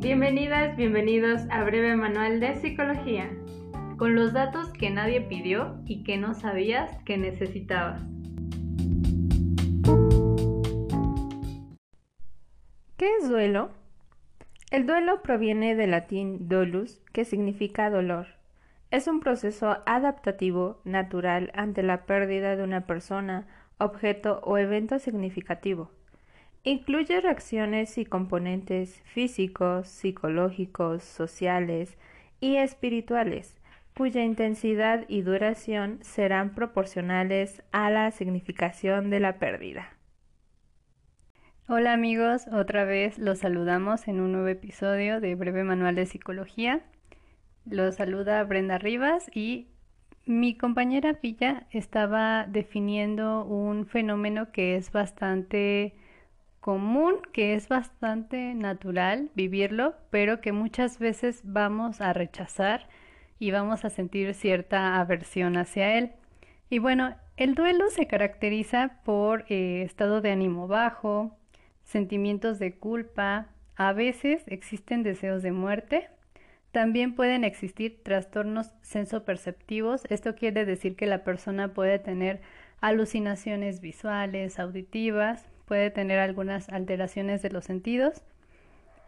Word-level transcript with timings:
Bienvenidas, 0.00 0.78
bienvenidos 0.78 1.42
a 1.50 1.62
Breve 1.62 1.94
Manual 1.94 2.40
de 2.40 2.54
Psicología, 2.54 3.28
con 3.98 4.14
los 4.14 4.32
datos 4.32 4.72
que 4.72 4.88
nadie 4.88 5.20
pidió 5.20 5.78
y 5.84 6.04
que 6.04 6.16
no 6.16 6.32
sabías 6.32 6.90
que 7.04 7.18
necesitabas. 7.18 8.00
¿Qué 12.96 13.10
es 13.18 13.28
duelo? 13.28 13.72
El 14.70 14.86
duelo 14.86 15.20
proviene 15.20 15.74
del 15.74 15.90
latín 15.90 16.48
dolus, 16.48 17.02
que 17.12 17.26
significa 17.26 17.90
dolor. 17.90 18.28
Es 18.90 19.06
un 19.06 19.20
proceso 19.20 19.82
adaptativo 19.84 20.80
natural 20.84 21.52
ante 21.54 21.82
la 21.82 22.06
pérdida 22.06 22.56
de 22.56 22.62
una 22.62 22.86
persona, 22.86 23.48
objeto 23.76 24.40
o 24.44 24.56
evento 24.56 24.98
significativo. 24.98 25.90
Incluye 26.62 27.22
reacciones 27.22 27.96
y 27.96 28.04
componentes 28.04 29.00
físicos, 29.06 29.88
psicológicos, 29.88 31.02
sociales 31.02 31.96
y 32.38 32.56
espirituales, 32.56 33.56
cuya 33.96 34.24
intensidad 34.24 35.06
y 35.08 35.22
duración 35.22 36.00
serán 36.02 36.54
proporcionales 36.54 37.62
a 37.72 37.88
la 37.88 38.10
significación 38.10 39.08
de 39.08 39.20
la 39.20 39.38
pérdida. 39.38 39.96
Hola 41.66 41.94
amigos, 41.94 42.46
otra 42.52 42.84
vez 42.84 43.18
los 43.18 43.38
saludamos 43.38 44.06
en 44.06 44.20
un 44.20 44.32
nuevo 44.32 44.48
episodio 44.48 45.18
de 45.18 45.36
Breve 45.36 45.64
Manual 45.64 45.94
de 45.94 46.04
Psicología. 46.04 46.82
Los 47.64 47.94
saluda 47.94 48.44
Brenda 48.44 48.76
Rivas 48.76 49.30
y 49.34 49.68
mi 50.26 50.58
compañera 50.58 51.18
Villa 51.22 51.66
estaba 51.70 52.44
definiendo 52.46 53.46
un 53.46 53.86
fenómeno 53.86 54.52
que 54.52 54.76
es 54.76 54.92
bastante 54.92 55.94
común, 56.60 57.16
que 57.32 57.54
es 57.54 57.68
bastante 57.68 58.54
natural 58.54 59.30
vivirlo, 59.34 59.94
pero 60.10 60.40
que 60.40 60.52
muchas 60.52 60.98
veces 60.98 61.40
vamos 61.44 62.00
a 62.00 62.12
rechazar 62.12 62.88
y 63.38 63.50
vamos 63.50 63.84
a 63.84 63.90
sentir 63.90 64.34
cierta 64.34 65.00
aversión 65.00 65.56
hacia 65.56 65.96
él. 65.96 66.12
Y 66.68 66.78
bueno, 66.78 67.16
el 67.36 67.54
duelo 67.54 67.88
se 67.88 68.06
caracteriza 68.06 69.00
por 69.04 69.44
eh, 69.48 69.82
estado 69.82 70.20
de 70.20 70.30
ánimo 70.30 70.68
bajo, 70.68 71.36
sentimientos 71.84 72.58
de 72.58 72.76
culpa, 72.76 73.48
a 73.76 73.92
veces 73.92 74.44
existen 74.46 75.02
deseos 75.02 75.42
de 75.42 75.52
muerte, 75.52 76.08
también 76.70 77.14
pueden 77.14 77.42
existir 77.42 78.02
trastornos 78.04 78.72
sensoperceptivos, 78.82 80.02
esto 80.08 80.36
quiere 80.36 80.64
decir 80.64 80.94
que 80.94 81.06
la 81.06 81.24
persona 81.24 81.72
puede 81.72 81.98
tener 81.98 82.42
alucinaciones 82.80 83.80
visuales, 83.80 84.58
auditivas, 84.58 85.49
puede 85.70 85.92
tener 85.92 86.18
algunas 86.18 86.68
alteraciones 86.68 87.42
de 87.42 87.50
los 87.50 87.64
sentidos, 87.64 88.24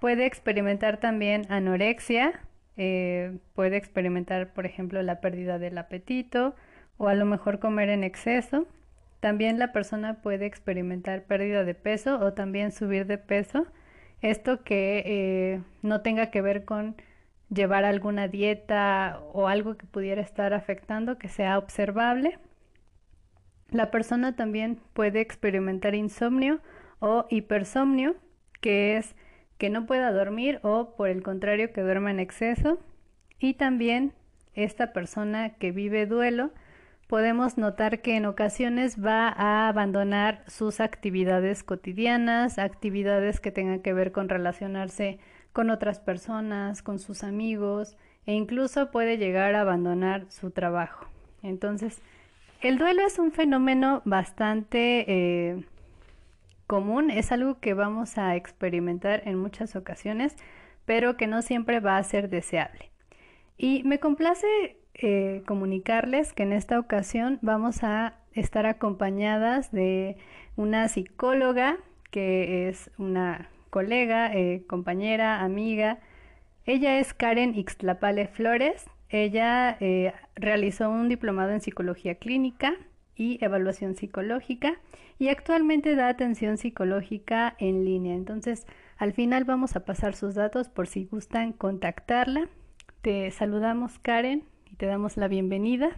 puede 0.01 0.27
experimentar 0.27 0.99
también 0.99 1.45
anorexia, 1.49 2.39
eh, 2.77 3.37
puede 3.57 3.79
experimentar, 3.79 4.53
por 4.53 4.65
ejemplo, 4.65 5.03
la 5.03 5.21
pérdida 5.21 5.59
del 5.59 5.77
apetito 5.77 6.55
o 6.99 7.09
a 7.09 7.15
lo 7.15 7.25
mejor 7.25 7.59
comer 7.59 7.89
en 7.89 8.05
exceso. 8.05 8.69
También 9.19 9.59
la 9.59 9.73
persona 9.73 10.23
puede 10.23 10.47
experimentar 10.47 11.25
pérdida 11.25 11.65
de 11.65 11.75
peso 11.75 12.21
o 12.21 12.33
también 12.33 12.71
subir 12.71 13.07
de 13.07 13.19
peso. 13.19 13.67
Esto 14.21 14.63
que 14.63 15.03
eh, 15.05 15.63
no 15.83 16.01
tenga 16.03 16.31
que 16.31 16.43
ver 16.43 16.65
con 16.65 16.95
llevar 17.53 17.85
alguna 17.85 18.29
dieta 18.29 19.19
o 19.33 19.49
algo 19.49 19.77
que 19.77 19.87
pudiera 19.87 20.23
estar 20.23 20.55
afectando, 20.55 21.19
que 21.19 21.27
sea 21.27 21.59
observable. 21.59 22.39
La 23.73 23.91
persona 23.91 24.37
también 24.37 24.79
puede 24.93 25.21
experimentar 25.21 25.95
insomnio 25.95 26.61
o 27.01 27.27
hipersomnio, 27.31 28.15
que 28.61 28.97
es 28.97 29.17
que 29.57 29.71
no 29.71 29.87
pueda 29.87 30.13
dormir 30.13 30.61
o 30.63 30.95
por 30.95 31.09
el 31.09 31.23
contrario 31.23 31.73
que 31.73 31.81
duerma 31.81 32.11
en 32.11 32.21
exceso. 32.21 32.79
Y 33.39 33.55
también 33.55 34.13
esta 34.55 34.93
persona 34.93 35.55
que 35.55 35.73
vive 35.73 36.07
duelo, 36.07 36.51
podemos 37.07 37.59
notar 37.59 38.03
que 38.03 38.17
en 38.17 38.27
ocasiones 38.27 39.03
va 39.03 39.29
a 39.29 39.69
abandonar 39.69 40.45
sus 40.47 40.81
actividades 40.81 41.63
cotidianas, 41.63 42.59
actividades 42.59 43.41
que 43.41 43.51
tengan 43.51 43.81
que 43.81 43.93
ver 43.93 44.13
con 44.13 44.29
relacionarse 44.29 45.19
con 45.53 45.71
otras 45.71 46.01
personas, 46.01 46.83
con 46.83 46.99
sus 46.99 47.25
amigos 47.25 47.97
e 48.27 48.33
incluso 48.35 48.91
puede 48.91 49.19
llegar 49.19 49.55
a 49.55 49.61
abandonar 49.63 50.27
su 50.31 50.51
trabajo. 50.51 51.07
Entonces, 51.43 52.01
el 52.63 52.79
duelo 52.79 53.05
es 53.05 53.19
un 53.19 53.33
fenómeno 53.33 54.03
bastante 54.05 55.05
eh, 55.09 55.65
común, 56.67 57.11
es 57.11 57.33
algo 57.33 57.59
que 57.59 57.75
vamos 57.75 58.19
a 58.19 58.37
experimentar 58.37 59.23
en 59.27 59.37
muchas 59.37 59.77
ocasiones, 59.77 60.37
pero 60.87 61.17
que 61.17 61.27
no 61.27 61.43
siempre 61.43 61.81
va 61.81 61.99
a 61.99 62.03
ser 62.05 62.31
deseable. 62.31 62.91
Y 63.59 63.83
me 63.85 63.99
complace 63.99 64.77
eh, 64.95 65.43
comunicarles 65.47 66.33
que 66.33 66.45
en 66.45 66.53
esta 66.53 66.79
ocasión 66.79 67.39
vamos 67.43 67.83
a 67.83 68.15
estar 68.33 68.67
acompañadas 68.67 69.73
de 69.73 70.17
una 70.57 70.89
psicóloga 70.89 71.79
que 72.11 72.69
es 72.69 72.91
una 72.99 73.49
colega, 73.71 74.33
eh, 74.35 74.63
compañera, 74.69 75.41
amiga. 75.41 75.99
Ella 76.67 76.99
es 76.99 77.15
Karen 77.15 77.55
Ixtlapale 77.55 78.29
Flores. 78.29 78.85
Ella 79.13 79.77
eh, 79.79 80.15
realizó 80.35 80.89
un 80.89 81.11
diplomado 81.11 81.51
en 81.53 81.61
psicología 81.61 82.15
clínica 82.15 82.73
y 83.15 83.45
evaluación 83.45 83.95
psicológica 83.95 84.81
y 85.19 85.29
actualmente 85.29 85.95
da 85.95 86.09
atención 86.09 86.57
psicológica 86.57 87.55
en 87.59 87.85
línea. 87.85 88.15
Entonces, 88.15 88.67
al 88.97 89.13
final 89.13 89.45
vamos 89.45 89.77
a 89.77 89.85
pasar 89.85 90.15
sus 90.15 90.35
datos 90.35 90.71
por 90.71 90.87
si 90.87 91.05
gustan 91.05 91.53
contactarla. 91.53 92.49
Te 93.03 93.31
saludamos 93.33 93.99
Karen 93.99 94.45
y 94.71 94.77
te 94.77 94.87
damos 94.87 95.19
la 95.19 95.29
bienvenida. 95.29 95.91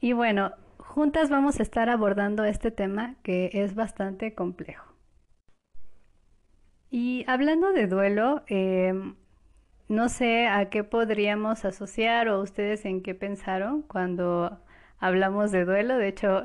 Y 0.00 0.12
bueno, 0.12 0.50
juntas 0.78 1.30
vamos 1.30 1.60
a 1.60 1.62
estar 1.62 1.88
abordando 1.88 2.42
este 2.44 2.72
tema 2.72 3.14
que 3.22 3.50
es 3.52 3.76
bastante 3.76 4.34
complejo. 4.34 4.92
Y 6.90 7.24
hablando 7.28 7.72
de 7.72 7.86
duelo, 7.86 8.42
eh, 8.48 8.92
no 9.88 10.08
sé 10.08 10.46
a 10.46 10.68
qué 10.68 10.84
podríamos 10.84 11.64
asociar 11.64 12.28
o 12.28 12.40
ustedes 12.40 12.84
en 12.84 13.02
qué 13.02 13.14
pensaron 13.14 13.82
cuando 13.82 14.58
hablamos 14.98 15.52
de 15.52 15.64
duelo. 15.64 15.96
De 15.98 16.08
hecho, 16.08 16.42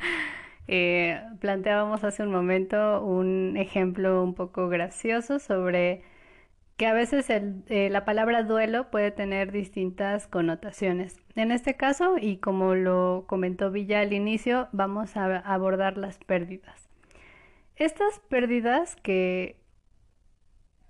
eh, 0.68 1.20
planteábamos 1.40 2.04
hace 2.04 2.22
un 2.22 2.32
momento 2.32 3.02
un 3.04 3.56
ejemplo 3.56 4.22
un 4.22 4.34
poco 4.34 4.68
gracioso 4.68 5.38
sobre 5.38 6.02
que 6.76 6.86
a 6.86 6.94
veces 6.94 7.26
eh, 7.30 7.88
la 7.90 8.04
palabra 8.04 8.42
duelo 8.42 8.90
puede 8.90 9.10
tener 9.12 9.52
distintas 9.52 10.26
connotaciones. 10.26 11.16
En 11.36 11.52
este 11.52 11.76
caso, 11.76 12.16
y 12.18 12.38
como 12.38 12.74
lo 12.74 13.24
comentó 13.28 13.70
Villa 13.70 14.00
al 14.00 14.12
inicio, 14.12 14.68
vamos 14.72 15.16
a 15.16 15.38
abordar 15.38 15.96
las 15.96 16.18
pérdidas. 16.18 16.88
Estas 17.76 18.18
pérdidas 18.28 18.96
que 18.96 19.61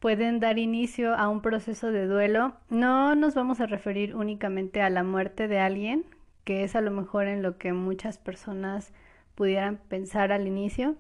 pueden 0.03 0.41
dar 0.41 0.59
inicio 0.59 1.15
a 1.15 1.29
un 1.29 1.43
proceso 1.43 1.93
de 1.93 2.09
duelo, 2.09 2.55
no 2.69 3.15
nos 3.15 3.37
vamos 3.37 3.61
a 3.61 3.67
referir 3.67 4.17
únicamente 4.17 4.83
a 4.83 4.91
la 4.91 5.05
muerte 5.05 5.47
de 5.47 5.61
alguien, 5.61 6.05
que 6.43 6.65
es 6.65 6.75
a 6.75 6.81
lo 6.81 6.91
mejor 6.91 7.29
en 7.29 7.41
lo 7.41 7.57
que 7.57 7.73
muchas 7.73 8.19
personas 8.19 8.93
pudieran 9.37 9.77
pensar 9.77 10.33
al 10.33 10.49
inicio, 10.49 10.97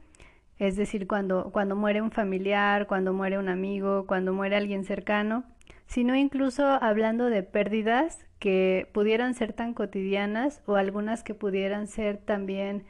es 0.60 0.76
decir, 0.76 1.08
cuando, 1.08 1.50
cuando 1.50 1.74
muere 1.74 2.00
un 2.00 2.12
familiar, 2.12 2.86
cuando 2.86 3.12
muere 3.12 3.38
un 3.38 3.48
amigo, 3.48 4.06
cuando 4.06 4.32
muere 4.32 4.54
alguien 4.54 4.84
cercano, 4.84 5.42
sino 5.86 6.14
incluso 6.14 6.64
hablando 6.64 7.24
de 7.24 7.42
pérdidas 7.42 8.24
que 8.38 8.88
pudieran 8.92 9.34
ser 9.34 9.52
tan 9.52 9.74
cotidianas 9.74 10.62
o 10.64 10.76
algunas 10.76 11.24
que 11.24 11.34
pudieran 11.34 11.88
ser 11.88 12.18
también 12.18 12.84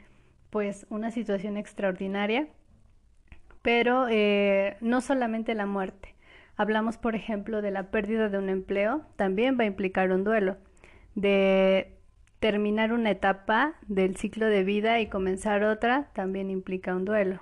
pues 0.51 0.85
una 0.91 1.09
situación 1.09 1.57
extraordinaria 1.57 2.49
pero 3.63 4.07
eh, 4.09 4.77
no 4.81 5.01
solamente 5.01 5.55
la 5.55 5.65
muerte. 5.65 6.13
Hablamos, 6.55 6.97
por 6.97 7.15
ejemplo, 7.15 7.63
de 7.63 7.71
la 7.71 7.89
pérdida 7.89 8.29
de 8.29 8.37
un 8.37 8.49
empleo, 8.49 9.01
también 9.15 9.57
va 9.57 9.63
a 9.63 9.67
implicar 9.67 10.11
un 10.11 10.23
duelo, 10.23 10.57
de 11.15 11.97
terminar 12.39 12.91
una 12.91 13.09
etapa 13.09 13.75
del 13.87 14.17
ciclo 14.17 14.47
de 14.47 14.63
vida 14.63 14.99
y 14.99 15.07
comenzar 15.07 15.63
otra, 15.63 16.09
también 16.13 16.51
implica 16.51 16.93
un 16.93 17.05
duelo. 17.05 17.39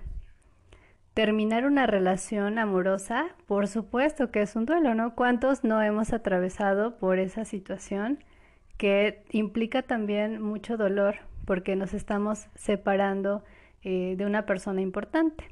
Terminar 1.16 1.66
una 1.66 1.88
relación 1.88 2.60
amorosa, 2.60 3.36
por 3.48 3.68
supuesto 3.68 4.32
que 4.32 4.44
es 4.44 4.56
un 4.56 4.66
duelo, 4.66 4.94
¿no? 4.94 5.16
¿Cuántos 5.16 5.64
no 5.64 5.82
hemos 5.82 6.14
atravesado 6.14 6.98
por 7.00 7.20
esa 7.20 7.44
situación 7.46 8.24
que 8.78 9.24
implica 9.32 9.82
también 9.82 10.42
mucho 10.42 10.78
dolor 10.78 11.16
porque 11.46 11.76
nos 11.76 11.94
estamos 11.94 12.48
separando 12.56 13.44
eh, 13.84 14.14
de 14.18 14.26
una 14.26 14.46
persona 14.46 14.82
importante? 14.82 15.50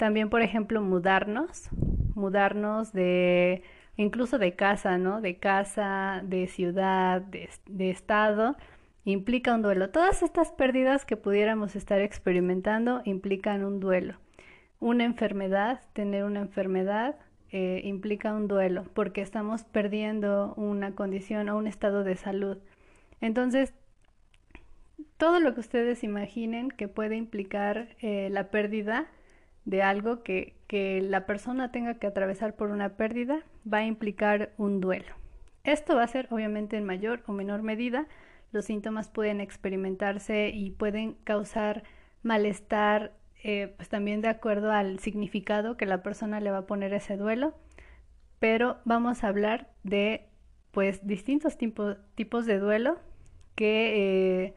También, 0.00 0.30
por 0.30 0.40
ejemplo, 0.40 0.80
mudarnos, 0.80 1.68
mudarnos 2.14 2.90
de 2.94 3.62
incluso 3.98 4.38
de 4.38 4.54
casa, 4.56 4.96
¿no? 4.96 5.20
De 5.20 5.36
casa, 5.36 6.22
de 6.24 6.46
ciudad, 6.46 7.20
de, 7.20 7.90
estado, 7.90 8.56
implica 9.04 9.54
un 9.54 9.60
duelo. 9.60 9.90
Todas 9.90 10.22
estas 10.22 10.52
pérdidas 10.52 11.04
que 11.04 11.18
pudiéramos 11.18 11.76
estar 11.76 12.00
experimentando 12.00 13.02
implican 13.04 13.62
un 13.62 13.78
duelo. 13.78 14.14
Una 14.78 15.04
enfermedad, 15.04 15.82
tener 15.92 16.24
una 16.24 16.40
enfermedad, 16.40 17.16
eh, 17.50 17.82
implica 17.84 18.32
un 18.32 18.48
duelo 18.48 18.84
porque 18.94 19.20
estamos 19.20 19.64
perdiendo 19.64 20.54
una 20.56 20.94
condición 20.94 21.50
o 21.50 21.58
un 21.58 21.66
estado 21.66 22.04
de 22.04 22.16
salud. 22.16 22.56
Entonces, 23.20 23.74
todo 25.18 25.40
lo 25.40 25.52
que 25.52 25.60
ustedes 25.60 26.04
imaginen 26.04 26.70
que 26.70 26.88
puede 26.88 27.16
implicar 27.16 27.88
eh, 28.00 28.30
la 28.32 28.50
pérdida 28.50 29.06
de 29.64 29.82
algo 29.82 30.22
que, 30.22 30.54
que 30.66 31.00
la 31.00 31.26
persona 31.26 31.70
tenga 31.70 31.94
que 31.94 32.06
atravesar 32.06 32.56
por 32.56 32.70
una 32.70 32.90
pérdida 32.96 33.42
va 33.70 33.78
a 33.78 33.86
implicar 33.86 34.52
un 34.56 34.80
duelo. 34.80 35.14
Esto 35.64 35.96
va 35.96 36.04
a 36.04 36.08
ser 36.08 36.28
obviamente 36.30 36.76
en 36.76 36.84
mayor 36.84 37.22
o 37.26 37.32
menor 37.32 37.62
medida. 37.62 38.06
Los 38.52 38.64
síntomas 38.64 39.08
pueden 39.08 39.40
experimentarse 39.40 40.48
y 40.48 40.70
pueden 40.70 41.14
causar 41.24 41.84
malestar, 42.22 43.12
eh, 43.42 43.74
pues 43.76 43.88
también 43.88 44.20
de 44.20 44.28
acuerdo 44.28 44.72
al 44.72 44.98
significado 44.98 45.76
que 45.76 45.86
la 45.86 46.02
persona 46.02 46.40
le 46.40 46.50
va 46.50 46.58
a 46.58 46.66
poner 46.66 46.92
ese 46.92 47.16
duelo. 47.16 47.54
Pero 48.38 48.78
vamos 48.84 49.22
a 49.22 49.28
hablar 49.28 49.70
de 49.82 50.26
pues 50.70 51.06
distintos 51.06 51.58
tipos 51.58 52.46
de 52.46 52.58
duelo 52.58 52.98
que 53.54 54.44
eh, 54.44 54.54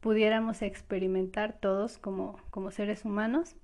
pudiéramos 0.00 0.62
experimentar 0.62 1.58
todos 1.60 1.98
como, 1.98 2.38
como 2.50 2.70
seres 2.70 3.04
humanos. 3.04 3.56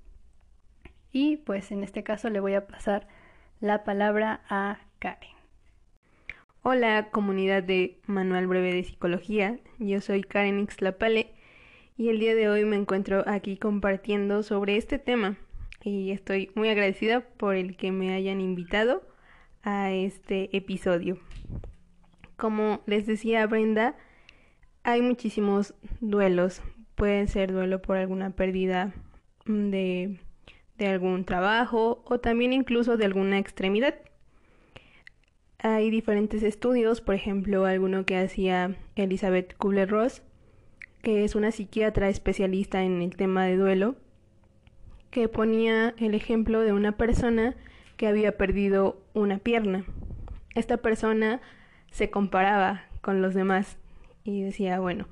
Y 1.12 1.38
pues 1.38 1.70
en 1.70 1.82
este 1.82 2.02
caso 2.02 2.30
le 2.30 2.40
voy 2.40 2.54
a 2.54 2.66
pasar 2.66 3.08
la 3.60 3.84
palabra 3.84 4.40
a 4.48 4.78
Karen. 4.98 5.30
Hola 6.62 7.10
comunidad 7.10 7.62
de 7.62 7.98
Manual 8.06 8.46
Breve 8.48 8.74
de 8.74 8.84
Psicología, 8.84 9.58
yo 9.78 10.00
soy 10.00 10.22
Karen 10.22 10.58
Ixlapale 10.58 11.32
y 11.96 12.08
el 12.08 12.18
día 12.18 12.34
de 12.34 12.48
hoy 12.48 12.64
me 12.64 12.76
encuentro 12.76 13.22
aquí 13.26 13.56
compartiendo 13.56 14.42
sobre 14.42 14.76
este 14.76 14.98
tema 14.98 15.36
y 15.82 16.10
estoy 16.10 16.50
muy 16.54 16.68
agradecida 16.68 17.20
por 17.20 17.54
el 17.54 17.76
que 17.76 17.92
me 17.92 18.14
hayan 18.14 18.40
invitado 18.40 19.06
a 19.62 19.92
este 19.92 20.54
episodio. 20.56 21.18
Como 22.36 22.82
les 22.86 23.06
decía 23.06 23.46
Brenda, 23.46 23.96
hay 24.82 25.02
muchísimos 25.02 25.74
duelos. 26.00 26.62
Pueden 26.96 27.28
ser 27.28 27.52
duelo 27.52 27.80
por 27.80 27.96
alguna 27.96 28.30
pérdida 28.30 28.92
de, 29.46 30.18
de 30.78 30.88
algún 30.88 31.24
trabajo 31.24 32.02
o 32.04 32.18
también 32.18 32.52
incluso 32.52 32.96
de 32.96 33.04
alguna 33.04 33.38
extremidad. 33.38 33.94
Hay 35.58 35.90
diferentes 35.90 36.42
estudios, 36.42 37.00
por 37.00 37.14
ejemplo, 37.14 37.64
alguno 37.64 38.04
que 38.04 38.18
hacía 38.18 38.76
Elizabeth 38.94 39.56
Kubler-Ross, 39.56 40.22
que 41.02 41.24
es 41.24 41.34
una 41.34 41.50
psiquiatra 41.50 42.08
especialista 42.08 42.82
en 42.82 43.00
el 43.00 43.16
tema 43.16 43.46
de 43.46 43.56
duelo, 43.56 43.96
que 45.10 45.28
ponía 45.28 45.94
el 45.98 46.14
ejemplo 46.14 46.60
de 46.60 46.72
una 46.72 46.92
persona 46.92 47.54
que 47.96 48.06
había 48.06 48.36
perdido 48.36 49.00
una 49.14 49.38
pierna. 49.38 49.84
Esta 50.54 50.76
persona 50.76 51.40
se 51.90 52.10
comparaba 52.10 52.84
con 53.00 53.22
los 53.22 53.34
demás 53.34 53.78
y 54.24 54.42
decía, 54.42 54.78
bueno, 54.80 55.08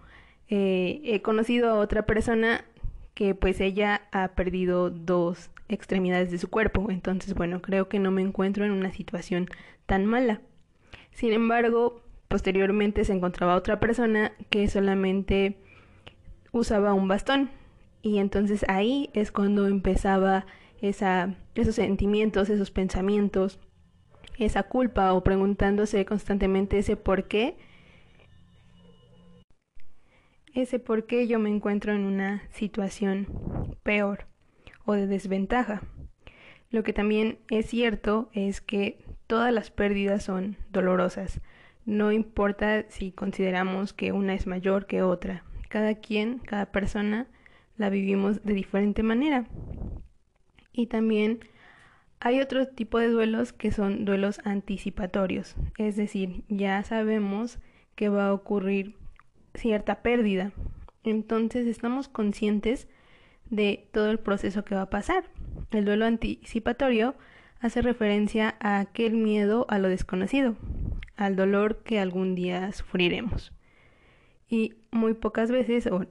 eh, 0.48 1.00
he 1.04 1.22
conocido 1.22 1.70
a 1.70 1.78
otra 1.78 2.04
persona 2.04 2.64
que 3.14 3.34
pues 3.34 3.60
ella 3.60 4.02
ha 4.12 4.28
perdido 4.28 4.90
dos 4.90 5.50
extremidades 5.74 6.30
de 6.30 6.38
su 6.38 6.48
cuerpo, 6.48 6.90
entonces 6.90 7.34
bueno, 7.34 7.60
creo 7.60 7.88
que 7.88 7.98
no 7.98 8.10
me 8.10 8.22
encuentro 8.22 8.64
en 8.64 8.70
una 8.70 8.92
situación 8.92 9.48
tan 9.86 10.06
mala. 10.06 10.40
Sin 11.12 11.32
embargo, 11.32 12.02
posteriormente 12.28 13.04
se 13.04 13.12
encontraba 13.12 13.54
otra 13.54 13.78
persona 13.78 14.32
que 14.50 14.66
solamente 14.68 15.56
usaba 16.52 16.94
un 16.94 17.08
bastón. 17.08 17.50
Y 18.02 18.18
entonces 18.18 18.64
ahí 18.68 19.10
es 19.14 19.32
cuando 19.32 19.66
empezaba 19.66 20.46
esa, 20.80 21.34
esos 21.54 21.76
sentimientos, 21.76 22.50
esos 22.50 22.70
pensamientos, 22.70 23.60
esa 24.38 24.64
culpa 24.64 25.12
o 25.12 25.22
preguntándose 25.22 26.04
constantemente 26.04 26.78
ese 26.78 26.96
por 26.96 27.28
qué, 27.28 27.56
ese 30.54 30.78
por 30.78 31.06
qué 31.06 31.26
yo 31.26 31.38
me 31.38 31.50
encuentro 31.50 31.92
en 31.92 32.04
una 32.04 32.42
situación 32.50 33.76
peor 33.82 34.26
o 34.84 34.94
de 34.94 35.06
desventaja. 35.06 35.82
Lo 36.70 36.82
que 36.82 36.92
también 36.92 37.38
es 37.50 37.66
cierto 37.66 38.28
es 38.32 38.60
que 38.60 39.04
todas 39.26 39.52
las 39.52 39.70
pérdidas 39.70 40.24
son 40.24 40.56
dolorosas. 40.70 41.40
No 41.86 42.12
importa 42.12 42.86
si 42.88 43.12
consideramos 43.12 43.92
que 43.92 44.12
una 44.12 44.34
es 44.34 44.46
mayor 44.46 44.86
que 44.86 45.02
otra. 45.02 45.44
Cada 45.68 45.94
quien, 45.94 46.38
cada 46.38 46.66
persona 46.66 47.26
la 47.76 47.90
vivimos 47.90 48.42
de 48.44 48.54
diferente 48.54 49.02
manera. 49.02 49.46
Y 50.72 50.86
también 50.86 51.40
hay 52.20 52.40
otro 52.40 52.66
tipo 52.66 52.98
de 52.98 53.08
duelos 53.08 53.52
que 53.52 53.70
son 53.70 54.04
duelos 54.04 54.40
anticipatorios. 54.44 55.56
Es 55.78 55.96
decir, 55.96 56.44
ya 56.48 56.82
sabemos 56.82 57.58
que 57.94 58.08
va 58.08 58.28
a 58.28 58.32
ocurrir 58.32 58.96
cierta 59.54 60.02
pérdida. 60.02 60.52
Entonces 61.04 61.66
estamos 61.66 62.08
conscientes 62.08 62.88
de 63.50 63.88
todo 63.92 64.10
el 64.10 64.18
proceso 64.18 64.64
que 64.64 64.74
va 64.74 64.82
a 64.82 64.90
pasar. 64.90 65.24
El 65.70 65.84
duelo 65.84 66.06
anticipatorio 66.06 67.14
hace 67.60 67.82
referencia 67.82 68.56
a 68.60 68.80
aquel 68.80 69.14
miedo 69.14 69.66
a 69.68 69.78
lo 69.78 69.88
desconocido, 69.88 70.56
al 71.16 71.36
dolor 71.36 71.82
que 71.82 71.98
algún 71.98 72.34
día 72.34 72.70
sufriremos. 72.72 73.52
Y 74.48 74.74
muy 74.90 75.14
pocas 75.14 75.50
veces 75.50 75.86
o 75.86 76.06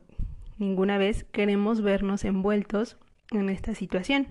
ninguna 0.58 0.98
vez 0.98 1.26
queremos 1.26 1.82
vernos 1.82 2.26
envueltos 2.26 2.98
en 3.32 3.50
esta 3.50 3.76
situación. 3.76 4.28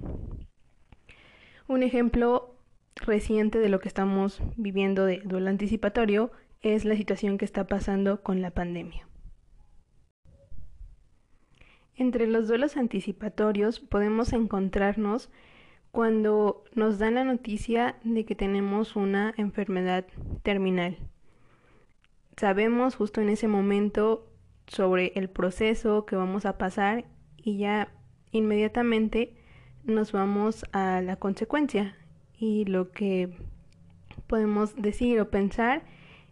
Un 1.68 1.82
ejemplo 1.82 2.56
reciente 2.96 3.58
de 3.58 3.68
lo 3.68 3.80
que 3.80 3.88
estamos 3.88 4.42
viviendo 4.56 5.06
de 5.06 5.20
duelo 5.24 5.48
anticipatorio 5.48 6.30
es 6.60 6.84
la 6.84 6.96
situación 6.96 7.38
que 7.38 7.44
está 7.44 7.66
pasando 7.66 8.22
con 8.22 8.42
la 8.42 8.50
pandemia. 8.50 9.06
Entre 11.96 12.26
los 12.26 12.48
duelos 12.48 12.76
anticipatorios 12.76 13.80
podemos 13.80 14.32
encontrarnos 14.32 15.30
cuando 15.90 16.64
nos 16.74 16.98
dan 16.98 17.16
la 17.16 17.24
noticia 17.24 17.96
de 18.02 18.24
que 18.24 18.34
tenemos 18.34 18.96
una 18.96 19.34
enfermedad 19.36 20.06
terminal. 20.42 20.96
Sabemos 22.38 22.96
justo 22.96 23.20
en 23.20 23.28
ese 23.28 23.46
momento 23.46 24.26
sobre 24.66 25.12
el 25.16 25.28
proceso 25.28 26.06
que 26.06 26.16
vamos 26.16 26.46
a 26.46 26.56
pasar 26.56 27.04
y 27.36 27.58
ya 27.58 27.92
inmediatamente 28.30 29.34
nos 29.84 30.12
vamos 30.12 30.64
a 30.72 31.02
la 31.02 31.16
consecuencia 31.16 31.94
y 32.38 32.64
lo 32.64 32.90
que 32.90 33.36
podemos 34.26 34.74
decir 34.76 35.20
o 35.20 35.28
pensar 35.28 35.84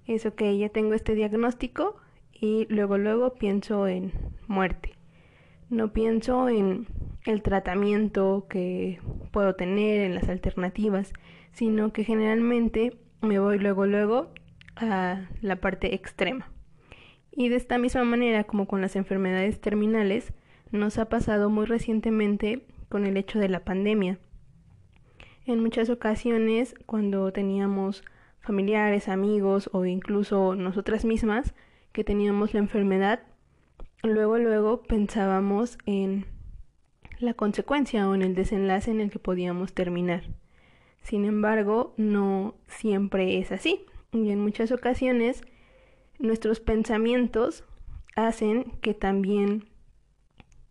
es 0.07 0.25
ok, 0.25 0.43
ya 0.59 0.71
tengo 0.71 0.95
este 0.95 1.14
diagnóstico 1.14 1.97
y 2.33 2.67
luego 2.71 2.97
luego 2.97 3.35
pienso 3.35 3.87
en 3.87 4.12
muerte. 4.49 5.00
No 5.71 5.93
pienso 5.93 6.49
en 6.49 6.89
el 7.25 7.43
tratamiento 7.43 8.47
que 8.50 8.99
puedo 9.31 9.55
tener, 9.55 10.00
en 10.00 10.17
las 10.17 10.29
alternativas, 10.29 11.12
sino 11.53 11.93
que 11.93 12.03
generalmente 12.03 12.99
me 13.23 13.39
voy 13.39 13.61
luego 13.61 13.87
luego 13.87 14.33
a 14.75 15.29
la 15.41 15.57
parte 15.61 15.95
extrema. 15.95 16.50
Y 17.31 17.50
de 17.50 17.57
esta 17.57 17.79
misma 17.79 18.03
manera 18.03 18.43
como 18.43 18.67
con 18.67 18.81
las 18.81 18.97
enfermedades 18.97 19.61
terminales, 19.61 20.33
nos 20.73 20.99
ha 20.99 21.09
pasado 21.09 21.50
muy 21.50 21.67
recientemente 21.67 22.67
con 22.89 23.07
el 23.07 23.17
hecho 23.17 23.39
de 23.39 23.49
la 23.49 23.61
pandemia. 23.61 24.19
En 25.47 25.61
muchas 25.61 25.89
ocasiones, 25.89 26.75
cuando 26.87 27.33
teníamos 27.33 28.03
familiares, 28.41 29.09
amigos 29.09 29.71
o 29.73 29.85
incluso 29.85 30.57
nosotras 30.57 31.05
mismas 31.05 31.55
que 31.93 32.03
teníamos 32.03 32.55
la 32.55 32.61
enfermedad, 32.61 33.21
luego 34.02 34.38
luego 34.38 34.83
pensábamos 34.83 35.78
en 35.87 36.26
la 37.19 37.35
consecuencia 37.35 38.09
o 38.09 38.14
en 38.14 38.23
el 38.23 38.35
desenlace 38.35 38.90
en 38.90 39.00
el 39.00 39.11
que 39.11 39.19
podíamos 39.19 39.75
terminar. 39.75 40.25
Sin 41.02 41.25
embargo, 41.25 41.95
no 41.97 42.54
siempre 42.66 43.38
es 43.38 43.52
así 43.52 43.85
y 44.12 44.30
en 44.30 44.40
muchas 44.40 44.73
ocasiones 44.73 45.42
nuestros 46.19 46.61
pensamientos 46.61 47.64
hacen 48.16 48.73
que 48.83 48.95
también 48.95 49.69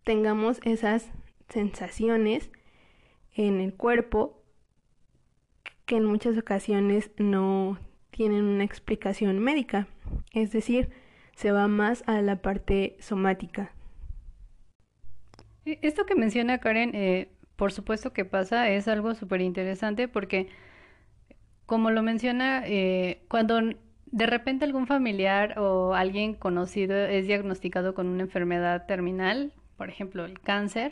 tengamos 0.04 0.60
esas 0.64 1.12
sensaciones 1.50 2.52
en 3.36 3.60
el 3.60 3.74
cuerpo 3.74 4.42
que 5.86 5.98
en 5.98 6.06
muchas 6.06 6.38
ocasiones 6.38 7.12
no 7.18 7.80
tienen 8.12 8.44
una 8.44 8.64
explicación 8.64 9.40
médica, 9.40 9.88
es 10.34 10.52
decir, 10.52 10.90
se 11.40 11.54
va 11.54 11.70
más 11.70 12.04
a 12.06 12.22
la 12.22 12.42
parte 12.42 12.98
somática, 13.00 13.72
e, 15.66 15.80
esto 15.84 16.06
que 16.06 16.14
menciona 16.16 16.58
Karen, 16.58 16.92
eh, 16.94 17.30
por 17.56 17.72
supuesto 17.72 18.12
que 18.12 18.26
pasa, 18.26 18.70
es 18.70 18.90
algo 18.90 19.16
súper 19.16 19.40
interesante 19.40 20.10
porque, 20.10 20.50
como 21.66 21.92
lo 21.92 22.04
menciona, 22.04 22.64
eh, 22.66 23.24
cuando 23.30 23.62
de 24.12 24.26
repente 24.26 24.66
algún 24.66 24.86
familiar 24.86 25.58
o 25.60 25.94
alguien 25.94 26.34
conocido 26.34 26.98
es 26.98 27.26
diagnosticado 27.26 27.94
con 27.94 28.08
una 28.08 28.24
enfermedad 28.24 28.86
terminal, 28.86 29.54
por 29.78 29.88
ejemplo 29.88 30.26
el 30.26 30.42
cáncer, 30.42 30.92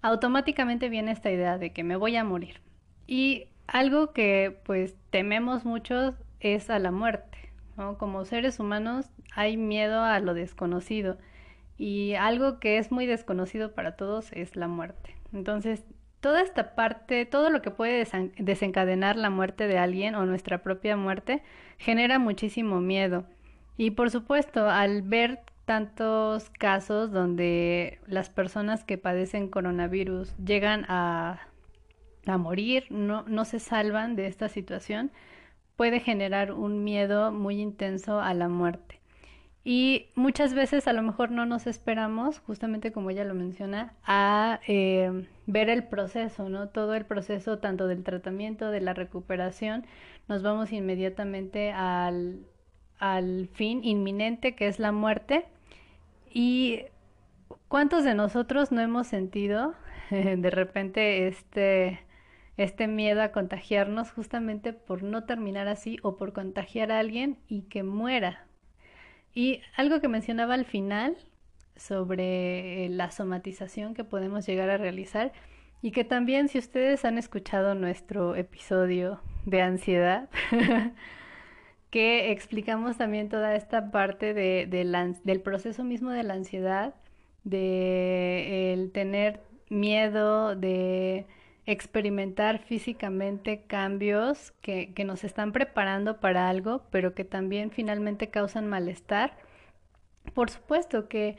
automáticamente 0.00 0.88
viene 0.88 1.12
esta 1.12 1.30
idea 1.30 1.58
de 1.58 1.74
que 1.74 1.84
me 1.84 1.96
voy 1.96 2.16
a 2.16 2.24
morir. 2.24 2.62
Y 3.06 3.48
algo 3.66 4.14
que 4.14 4.58
pues 4.64 4.96
tememos 5.10 5.66
mucho 5.66 6.14
es 6.40 6.70
a 6.70 6.78
la 6.78 6.92
muerte, 6.92 7.45
Como 7.98 8.24
seres 8.24 8.58
humanos 8.58 9.10
hay 9.34 9.56
miedo 9.56 10.02
a 10.02 10.18
lo 10.20 10.32
desconocido 10.32 11.18
y 11.76 12.14
algo 12.14 12.58
que 12.58 12.78
es 12.78 12.90
muy 12.90 13.06
desconocido 13.06 13.72
para 13.72 13.96
todos 13.96 14.32
es 14.32 14.56
la 14.56 14.66
muerte. 14.66 15.14
Entonces, 15.32 15.84
toda 16.20 16.40
esta 16.40 16.74
parte, 16.74 17.26
todo 17.26 17.50
lo 17.50 17.60
que 17.60 17.70
puede 17.70 18.06
desencadenar 18.38 19.16
la 19.16 19.30
muerte 19.30 19.68
de 19.68 19.78
alguien 19.78 20.14
o 20.14 20.24
nuestra 20.24 20.62
propia 20.62 20.96
muerte, 20.96 21.42
genera 21.76 22.18
muchísimo 22.18 22.80
miedo. 22.80 23.24
Y 23.76 23.90
por 23.90 24.10
supuesto, 24.10 24.70
al 24.70 25.02
ver 25.02 25.40
tantos 25.66 26.48
casos 26.48 27.12
donde 27.12 27.98
las 28.06 28.30
personas 28.30 28.84
que 28.84 28.96
padecen 28.96 29.48
coronavirus 29.48 30.34
llegan 30.38 30.86
a, 30.88 31.40
morir, 32.38 32.86
no 32.90 33.44
se 33.44 33.60
salvan 33.60 34.16
de 34.16 34.26
esta 34.26 34.48
situación, 34.48 35.12
puede 35.76 36.00
generar 36.00 36.52
un 36.52 36.84
miedo 36.84 37.32
muy 37.32 37.60
intenso 37.60 38.20
a 38.20 38.34
la 38.34 38.48
muerte. 38.48 39.00
Y 39.64 40.06
muchas 40.14 40.54
veces 40.54 40.86
a 40.86 40.92
lo 40.92 41.02
mejor 41.02 41.32
no 41.32 41.44
nos 41.44 41.66
esperamos, 41.66 42.38
justamente 42.38 42.92
como 42.92 43.10
ella 43.10 43.24
lo 43.24 43.34
menciona, 43.34 43.94
a 44.04 44.60
eh, 44.68 45.26
ver 45.46 45.68
el 45.70 45.82
proceso, 45.82 46.48
¿no? 46.48 46.68
Todo 46.68 46.94
el 46.94 47.04
proceso 47.04 47.58
tanto 47.58 47.88
del 47.88 48.04
tratamiento, 48.04 48.70
de 48.70 48.80
la 48.80 48.94
recuperación, 48.94 49.84
nos 50.28 50.44
vamos 50.44 50.72
inmediatamente 50.72 51.72
al, 51.72 52.46
al 53.00 53.48
fin 53.54 53.82
inminente 53.82 54.54
que 54.54 54.68
es 54.68 54.78
la 54.78 54.92
muerte. 54.92 55.46
¿Y 56.32 56.82
cuántos 57.66 58.04
de 58.04 58.14
nosotros 58.14 58.70
no 58.70 58.80
hemos 58.80 59.08
sentido 59.08 59.74
de 60.10 60.50
repente 60.50 61.26
este, 61.26 62.05
este 62.56 62.86
miedo 62.86 63.22
a 63.22 63.32
contagiarnos 63.32 64.10
justamente 64.10 64.72
por 64.72 65.02
no 65.02 65.24
terminar 65.24 65.68
así 65.68 65.98
o 66.02 66.16
por 66.16 66.32
contagiar 66.32 66.92
a 66.92 66.98
alguien 66.98 67.38
y 67.48 67.62
que 67.62 67.82
muera? 67.82 68.46
Y 69.34 69.60
algo 69.76 70.00
que 70.00 70.08
mencionaba 70.08 70.54
al 70.54 70.64
final 70.64 71.16
sobre 71.76 72.88
la 72.88 73.10
somatización 73.10 73.94
que 73.94 74.04
podemos 74.04 74.46
llegar 74.46 74.70
a 74.70 74.78
realizar 74.78 75.32
y 75.82 75.90
que 75.90 76.04
también 76.04 76.48
si 76.48 76.58
ustedes 76.58 77.04
han 77.04 77.18
escuchado 77.18 77.74
nuestro 77.74 78.34
episodio 78.34 79.20
de 79.44 79.62
ansiedad, 79.62 80.28
que 81.90 82.32
explicamos 82.32 82.96
también 82.96 83.28
toda 83.28 83.54
esta 83.54 83.90
parte 83.90 84.34
de, 84.34 84.66
del 85.24 85.40
proceso 85.42 85.84
mismo 85.84 86.10
de 86.10 86.22
la 86.22 86.34
ansiedad, 86.34 86.94
de 87.44 88.72
el 88.72 88.90
tener 88.90 89.40
miedo, 89.68 90.56
de 90.56 91.26
experimentar 91.66 92.60
físicamente 92.60 93.64
cambios 93.66 94.52
que, 94.62 94.94
que, 94.94 95.04
nos 95.04 95.24
están 95.24 95.52
preparando 95.52 96.20
para 96.20 96.48
algo, 96.48 96.82
pero 96.90 97.14
que 97.14 97.24
también 97.24 97.70
finalmente 97.70 98.30
causan 98.30 98.68
malestar. 98.68 99.36
Por 100.32 100.50
supuesto 100.50 101.08
que 101.08 101.36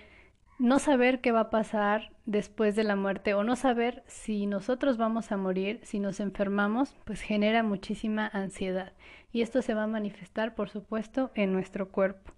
no 0.60 0.80
saber 0.80 1.22
qué 1.22 1.32
va 1.32 1.42
a 1.42 1.50
pasar 1.50 2.12
después 2.26 2.76
de 2.76 2.84
la 2.84 2.96
muerte 2.96 3.34
o 3.34 3.44
no 3.44 3.56
saber 3.56 4.04
si 4.08 4.48
nosotros 4.48 4.98
vamos 4.98 5.32
a 5.32 5.38
morir, 5.38 5.80
si 5.84 6.00
nos 6.00 6.20
enfermamos, 6.20 6.96
pues 7.06 7.22
genera 7.22 7.64
muchísima 7.64 8.28
ansiedad. 8.28 8.94
Y 9.32 9.42
esto 9.42 9.62
se 9.62 9.74
va 9.74 9.84
a 9.84 9.88
manifestar, 9.88 10.56
por 10.56 10.70
supuesto, 10.70 11.32
en 11.36 11.54
nuestro 11.54 11.90
cuerpo. 11.90 12.37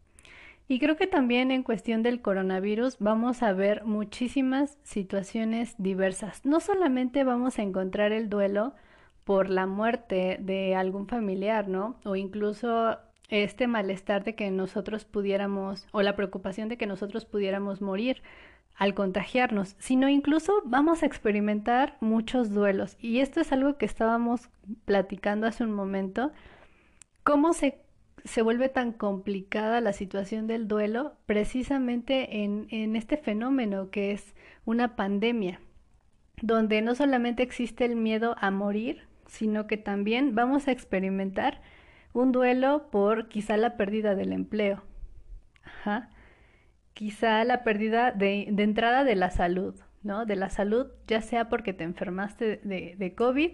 Y 0.72 0.78
creo 0.78 0.98
que 0.98 1.08
también 1.08 1.50
en 1.50 1.64
cuestión 1.64 2.04
del 2.04 2.22
coronavirus 2.22 2.98
vamos 3.00 3.42
a 3.42 3.54
ver 3.54 3.86
muchísimas 3.86 4.78
situaciones 4.84 5.74
diversas. 5.80 6.46
No 6.46 6.60
solamente 6.60 7.24
vamos 7.24 7.58
a 7.58 7.64
encontrar 7.64 8.12
el 8.12 8.30
duelo 8.30 8.76
por 9.24 9.50
la 9.50 9.66
muerte 9.66 10.38
de 10.40 10.76
algún 10.76 11.08
familiar, 11.08 11.68
¿no? 11.68 11.96
O 12.06 12.16
incluso 12.16 13.00
este 13.30 13.66
malestar 13.66 14.24
de 14.24 14.36
que 14.36 14.52
nosotros 14.52 15.06
pudiéramos, 15.06 15.88
o 15.92 16.04
la 16.04 16.16
preocupación 16.16 16.70
de 16.70 16.78
que 16.78 16.86
nosotros 16.86 17.26
pudiéramos 17.26 17.82
morir 17.82 18.22
al 18.76 18.94
contagiarnos, 18.94 19.76
sino 19.80 20.08
incluso 20.08 20.62
vamos 20.66 21.02
a 21.02 21.08
experimentar 21.08 21.98
muchos 22.00 22.52
duelos. 22.52 22.96
Y 23.00 23.22
esto 23.22 23.42
es 23.42 23.52
algo 23.52 23.78
que 23.78 23.88
estábamos 23.88 24.50
platicando 24.86 25.48
hace 25.48 25.64
un 25.64 25.74
momento, 25.74 26.32
cómo 27.24 27.54
se 27.54 27.89
se 28.26 28.42
vuelve 28.42 28.70
tan 28.70 28.92
complicada 28.92 29.82
la 29.82 29.94
situación 29.94 30.48
del 30.48 30.68
duelo 30.68 31.14
precisamente 31.26 32.44
en, 32.44 32.68
en 32.70 32.96
este 32.96 33.18
fenómeno 33.18 33.90
que 33.90 34.12
es 34.12 34.36
una 34.66 34.96
pandemia, 34.96 35.60
donde 36.42 36.82
no 36.82 36.96
solamente 36.96 37.44
existe 37.44 37.86
el 37.86 37.96
miedo 37.96 38.36
a 38.40 38.52
morir, 38.52 39.08
sino 39.28 39.68
que 39.68 39.78
también 39.78 40.36
vamos 40.36 40.68
a 40.68 40.72
experimentar 40.72 41.62
un 42.14 42.32
duelo 42.32 42.90
por 42.92 43.30
quizá 43.30 43.58
la 43.58 43.78
pérdida 43.78 44.16
del 44.16 44.34
empleo, 44.34 44.84
quizá 46.94 47.44
la 47.44 47.64
pérdida 47.64 48.12
de, 48.12 48.48
de, 48.52 48.64
entrada 48.64 49.04
de 49.04 49.16
la 49.16 49.30
salud, 49.30 49.76
¿no? 50.02 50.26
De 50.26 50.36
la 50.36 50.50
salud, 50.50 50.88
ya 51.08 51.22
sea 51.22 51.50
porque 51.50 51.74
te 51.74 51.84
enfermaste 51.84 52.60
de, 52.64 52.96
de 52.98 53.16
COVID 53.16 53.52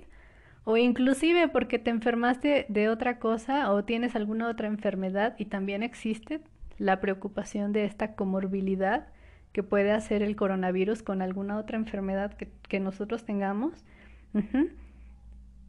o 0.65 0.77
inclusive 0.77 1.47
porque 1.47 1.79
te 1.79 1.91
enfermaste 1.91 2.65
de 2.69 2.89
otra 2.89 3.19
cosa 3.19 3.71
o 3.71 3.85
tienes 3.85 4.15
alguna 4.15 4.49
otra 4.49 4.67
enfermedad 4.67 5.35
y 5.37 5.45
también 5.45 5.83
existe 5.83 6.41
la 6.77 6.99
preocupación 6.99 7.71
de 7.71 7.85
esta 7.85 8.15
comorbilidad 8.15 9.07
que 9.53 9.63
puede 9.63 9.91
hacer 9.91 10.21
el 10.21 10.35
coronavirus 10.35 11.01
con 11.03 11.21
alguna 11.21 11.57
otra 11.57 11.77
enfermedad 11.77 12.33
que, 12.33 12.79
nosotros 12.79 13.23
tengamos. 13.23 13.85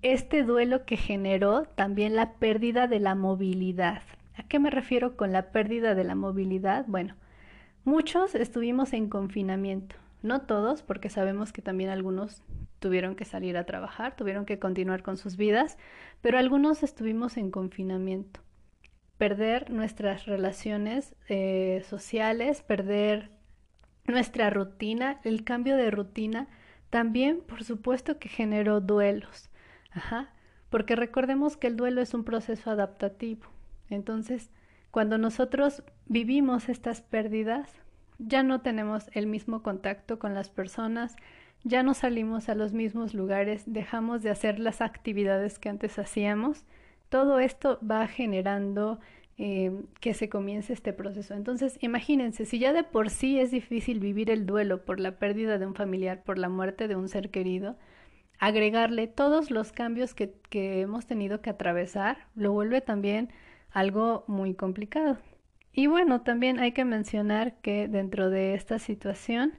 Este 0.02 0.42
duelo 0.42 0.84
que 0.84 0.96
generó 0.96 1.62
también 1.62 2.16
la 2.16 2.32
pérdida 2.32 2.88
de 2.88 2.98
la 2.98 3.14
movilidad. 3.14 4.02
¿A 4.36 4.42
qué 4.42 4.58
me 4.58 4.70
refiero 4.70 5.16
con 5.16 5.30
la 5.30 5.52
pérdida 5.52 5.94
de 5.94 6.02
la 6.02 6.16
movilidad? 6.16 6.84
Bueno, 6.88 7.14
muchos 7.84 8.34
estuvimos 8.34 8.92
en 8.92 9.08
confinamiento, 9.08 9.94
no 10.22 10.40
todos, 10.40 10.82
porque 10.82 11.08
sabemos 11.08 11.52
que 11.52 11.62
también 11.62 11.90
algunos 11.90 12.42
tuvieron 12.78 13.16
que 13.16 13.25
salir 13.25 13.56
a 13.56 13.64
trabajar, 13.64 14.16
tuvieron 14.16 14.45
que 14.45 14.59
continuar 14.59 15.02
con 15.02 15.16
sus 15.16 15.37
vidas, 15.37 15.78
pero 16.21 16.38
algunos 16.38 16.83
estuvimos 16.83 17.37
en 17.37 17.50
confinamiento. 17.50 18.40
Perder 19.18 19.71
nuestras 19.71 20.26
relaciones 20.26 21.14
eh, 21.28 21.83
sociales, 21.88 22.62
perder 22.62 23.30
nuestra 24.06 24.50
rutina, 24.50 25.21
el 25.25 25.45
cambio 25.45 25.76
de 25.76 25.90
rutina, 25.90 26.49
también 26.90 27.40
por 27.40 27.64
supuesto 27.64 28.18
que 28.18 28.28
generó 28.28 28.80
duelos. 28.80 29.50
Porque 30.71 30.97
recordemos 30.97 31.56
que 31.56 31.68
el 31.68 31.76
duelo 31.76 32.00
es 32.02 32.12
un 32.12 32.25
proceso 32.25 32.71
adaptativo. 32.71 33.47
Entonces, 33.88 34.50
cuando 34.90 35.18
nosotros 35.18 35.83
vivimos 36.06 36.68
estas 36.68 37.00
pérdidas, 37.00 37.71
ya 38.18 38.42
no 38.42 38.61
tenemos 38.61 39.09
el 39.12 39.26
mismo 39.26 39.62
contacto 39.62 40.18
con 40.18 40.35
las 40.35 40.49
personas, 40.49 41.16
ya 41.66 41.82
no 41.82 41.94
salimos 41.94 42.49
a 42.49 42.54
los 42.54 42.73
mismos 42.73 43.12
lugares, 43.12 43.64
dejamos 43.66 44.23
de 44.23 44.30
hacer 44.30 44.61
las 44.61 44.80
actividades 44.80 45.58
que 45.58 45.68
antes 45.68 45.99
hacíamos. 45.99 46.64
Todo 47.08 47.40
esto 47.40 47.80
va 47.88 48.06
generando 48.06 49.00
eh, 49.37 49.73
que 50.00 50.14
se 50.14 50.28
comience 50.28 50.73
este 50.73 50.92
proceso. 50.92 51.35
Entonces, 51.35 51.76
imagínense, 51.80 52.44
si 52.44 52.61
ya 52.61 52.73
de 52.73 52.85
por 52.85 53.11
sí 53.11 53.40
es 53.40 53.50
difícil 53.50 53.99
vivir 53.99 54.30
el 54.30 54.46
duelo 54.46 54.85
por 54.85 55.00
la 55.00 55.18
pérdida 55.18 55.58
de 55.58 55.66
un 55.66 55.75
familiar, 55.75 56.23
por 56.23 56.38
la 56.38 56.49
muerte 56.49 56.87
de 56.87 56.94
un 56.94 57.08
ser 57.08 57.30
querido, 57.30 57.76
agregarle 58.38 59.08
todos 59.08 59.50
los 59.50 59.73
cambios 59.73 60.14
que, 60.14 60.35
que 60.50 60.82
hemos 60.82 61.06
tenido 61.06 61.40
que 61.40 61.50
atravesar, 61.50 62.28
lo 62.37 62.52
vuelve 62.52 62.80
también 62.80 63.30
algo 63.73 64.25
muy 64.28 64.54
complicado. 64.54 65.18
Y 65.73 65.88
bueno, 65.88 66.20
también 66.23 66.61
hay 66.61 66.70
que 66.70 66.85
mencionar 66.85 67.56
que 67.61 67.88
dentro 67.88 68.30
de 68.30 68.54
esta 68.54 68.78
situación, 68.78 69.58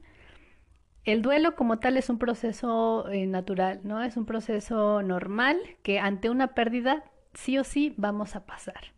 el 1.12 1.22
duelo 1.22 1.56
como 1.56 1.78
tal 1.78 1.96
es 1.96 2.10
un 2.10 2.18
proceso 2.18 3.08
eh, 3.08 3.26
natural, 3.26 3.80
¿no? 3.82 4.02
Es 4.02 4.18
un 4.18 4.26
proceso 4.26 5.02
normal 5.02 5.58
que 5.82 5.98
ante 5.98 6.28
una 6.28 6.48
pérdida 6.48 7.02
sí 7.32 7.56
o 7.56 7.64
sí 7.64 7.94
vamos 7.96 8.36
a 8.36 8.44
pasar. 8.44 8.92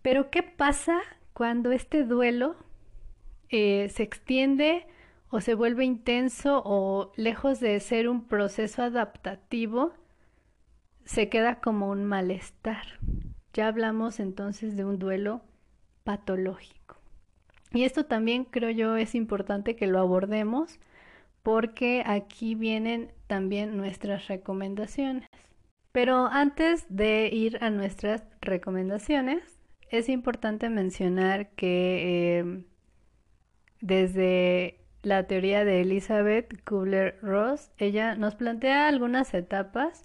Pero 0.00 0.30
¿qué 0.30 0.44
pasa 0.44 1.00
cuando 1.32 1.72
este 1.72 2.04
duelo 2.04 2.54
eh, 3.48 3.88
se 3.90 4.04
extiende 4.04 4.86
o 5.28 5.40
se 5.40 5.54
vuelve 5.54 5.84
intenso 5.84 6.62
o 6.64 7.12
lejos 7.16 7.58
de 7.58 7.80
ser 7.80 8.08
un 8.08 8.28
proceso 8.28 8.82
adaptativo, 8.82 9.92
se 11.04 11.28
queda 11.28 11.60
como 11.60 11.90
un 11.90 12.04
malestar? 12.04 13.00
Ya 13.54 13.66
hablamos 13.66 14.20
entonces 14.20 14.76
de 14.76 14.84
un 14.84 15.00
duelo 15.00 15.42
patológico. 16.04 16.96
Y 17.72 17.82
esto 17.82 18.06
también 18.06 18.44
creo 18.44 18.70
yo 18.70 18.96
es 18.96 19.16
importante 19.16 19.74
que 19.74 19.88
lo 19.88 19.98
abordemos 19.98 20.78
porque 21.42 22.02
aquí 22.06 22.54
vienen 22.54 23.12
también 23.26 23.76
nuestras 23.76 24.28
recomendaciones. 24.28 25.28
Pero 25.92 26.26
antes 26.26 26.86
de 26.88 27.28
ir 27.32 27.58
a 27.62 27.70
nuestras 27.70 28.22
recomendaciones, 28.40 29.42
es 29.90 30.08
importante 30.08 30.68
mencionar 30.68 31.50
que 31.50 32.38
em, 32.38 32.64
desde 33.80 34.80
la 35.02 35.26
teoría 35.26 35.64
de 35.64 35.80
Elizabeth 35.80 36.62
Kubler-Ross, 36.64 37.70
ella 37.78 38.14
nos 38.14 38.34
plantea 38.34 38.86
algunas 38.86 39.34
etapas 39.34 40.04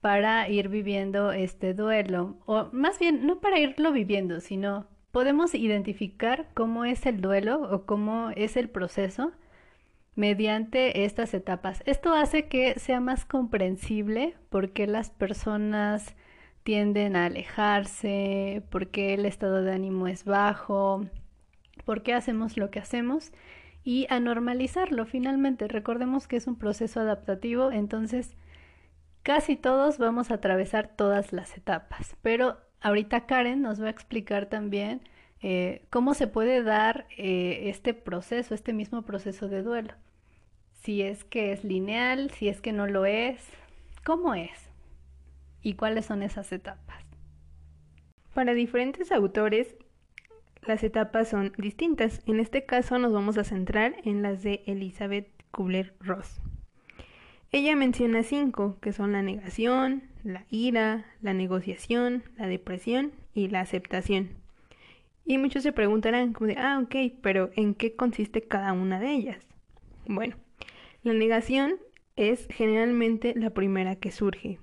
para 0.00 0.48
ir 0.48 0.68
viviendo 0.68 1.32
este 1.32 1.74
duelo, 1.74 2.36
o 2.46 2.68
más 2.72 2.98
bien 2.98 3.26
no 3.26 3.40
para 3.40 3.58
irlo 3.58 3.92
viviendo, 3.92 4.40
sino 4.40 4.86
podemos 5.10 5.54
identificar 5.54 6.48
cómo 6.54 6.84
es 6.84 7.06
el 7.06 7.20
duelo 7.20 7.60
o 7.62 7.86
cómo 7.86 8.30
es 8.36 8.56
el 8.56 8.68
proceso 8.68 9.32
mediante 10.16 11.04
estas 11.04 11.34
etapas. 11.34 11.82
Esto 11.86 12.14
hace 12.14 12.48
que 12.48 12.78
sea 12.78 13.00
más 13.00 13.24
comprensible 13.24 14.34
porque 14.48 14.86
las 14.86 15.10
personas 15.10 16.16
tienden 16.64 17.14
a 17.14 17.26
alejarse, 17.26 18.62
porque 18.70 19.14
el 19.14 19.26
estado 19.26 19.62
de 19.62 19.72
ánimo 19.72 20.08
es 20.08 20.24
bajo, 20.24 21.06
porque 21.84 22.12
hacemos 22.12 22.56
lo 22.56 22.70
que 22.70 22.80
hacemos 22.80 23.32
y 23.84 24.06
a 24.10 24.18
normalizarlo 24.18 25.06
finalmente. 25.06 25.68
Recordemos 25.68 26.26
que 26.26 26.36
es 26.36 26.48
un 26.48 26.56
proceso 26.56 26.98
adaptativo, 27.00 27.70
entonces 27.70 28.36
casi 29.22 29.54
todos 29.54 29.98
vamos 29.98 30.30
a 30.30 30.34
atravesar 30.34 30.88
todas 30.88 31.32
las 31.32 31.56
etapas, 31.56 32.16
pero 32.22 32.56
ahorita 32.80 33.26
Karen 33.26 33.62
nos 33.62 33.80
va 33.80 33.86
a 33.86 33.90
explicar 33.90 34.46
también 34.46 35.02
eh, 35.40 35.84
cómo 35.90 36.14
se 36.14 36.26
puede 36.26 36.62
dar 36.62 37.06
eh, 37.16 37.68
este 37.68 37.94
proceso, 37.94 38.54
este 38.54 38.72
mismo 38.72 39.02
proceso 39.02 39.48
de 39.48 39.62
duelo. 39.62 39.92
Si 40.86 41.02
es 41.02 41.24
que 41.24 41.50
es 41.50 41.64
lineal, 41.64 42.30
si 42.30 42.48
es 42.48 42.60
que 42.60 42.70
no 42.70 42.86
lo 42.86 43.06
es, 43.06 43.44
cómo 44.04 44.36
es 44.36 44.70
y 45.60 45.74
cuáles 45.74 46.06
son 46.06 46.22
esas 46.22 46.52
etapas. 46.52 47.04
Para 48.34 48.54
diferentes 48.54 49.10
autores, 49.10 49.74
las 50.64 50.84
etapas 50.84 51.28
son 51.28 51.52
distintas. 51.58 52.22
En 52.26 52.38
este 52.38 52.66
caso 52.66 53.00
nos 53.00 53.12
vamos 53.12 53.36
a 53.36 53.42
centrar 53.42 53.96
en 54.04 54.22
las 54.22 54.44
de 54.44 54.62
Elizabeth 54.66 55.26
Kubler-Ross. 55.50 56.40
Ella 57.50 57.74
menciona 57.74 58.22
cinco, 58.22 58.78
que 58.80 58.92
son 58.92 59.10
la 59.10 59.22
negación, 59.22 60.04
la 60.22 60.46
ira, 60.50 61.04
la 61.20 61.34
negociación, 61.34 62.22
la 62.36 62.46
depresión 62.46 63.10
y 63.34 63.48
la 63.48 63.62
aceptación. 63.62 64.36
Y 65.24 65.38
muchos 65.38 65.64
se 65.64 65.72
preguntarán 65.72 66.32
como 66.32 66.46
de, 66.46 66.56
ah, 66.58 66.78
ok, 66.80 67.18
pero 67.22 67.50
¿en 67.56 67.74
qué 67.74 67.96
consiste 67.96 68.42
cada 68.42 68.72
una 68.72 69.00
de 69.00 69.10
ellas? 69.10 69.44
Bueno, 70.06 70.36
la 71.06 71.12
negación 71.12 71.76
es 72.16 72.48
generalmente 72.50 73.32
la 73.36 73.50
primera 73.50 73.94
que 73.94 74.10
surge. 74.10 74.58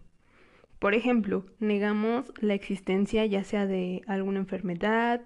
Por 0.77 0.93
ejemplo, 0.93 1.45
negamos 1.59 2.33
la 2.41 2.53
existencia 2.53 3.25
ya 3.25 3.45
sea 3.45 3.65
de 3.65 4.01
alguna 4.07 4.39
enfermedad 4.39 5.21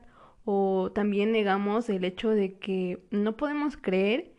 o 0.46 0.92
también 0.94 1.32
negamos 1.32 1.90
el 1.90 2.04
hecho 2.04 2.30
de 2.30 2.60
que 2.60 3.04
no 3.10 3.36
podemos 3.36 3.78
creer 3.78 4.36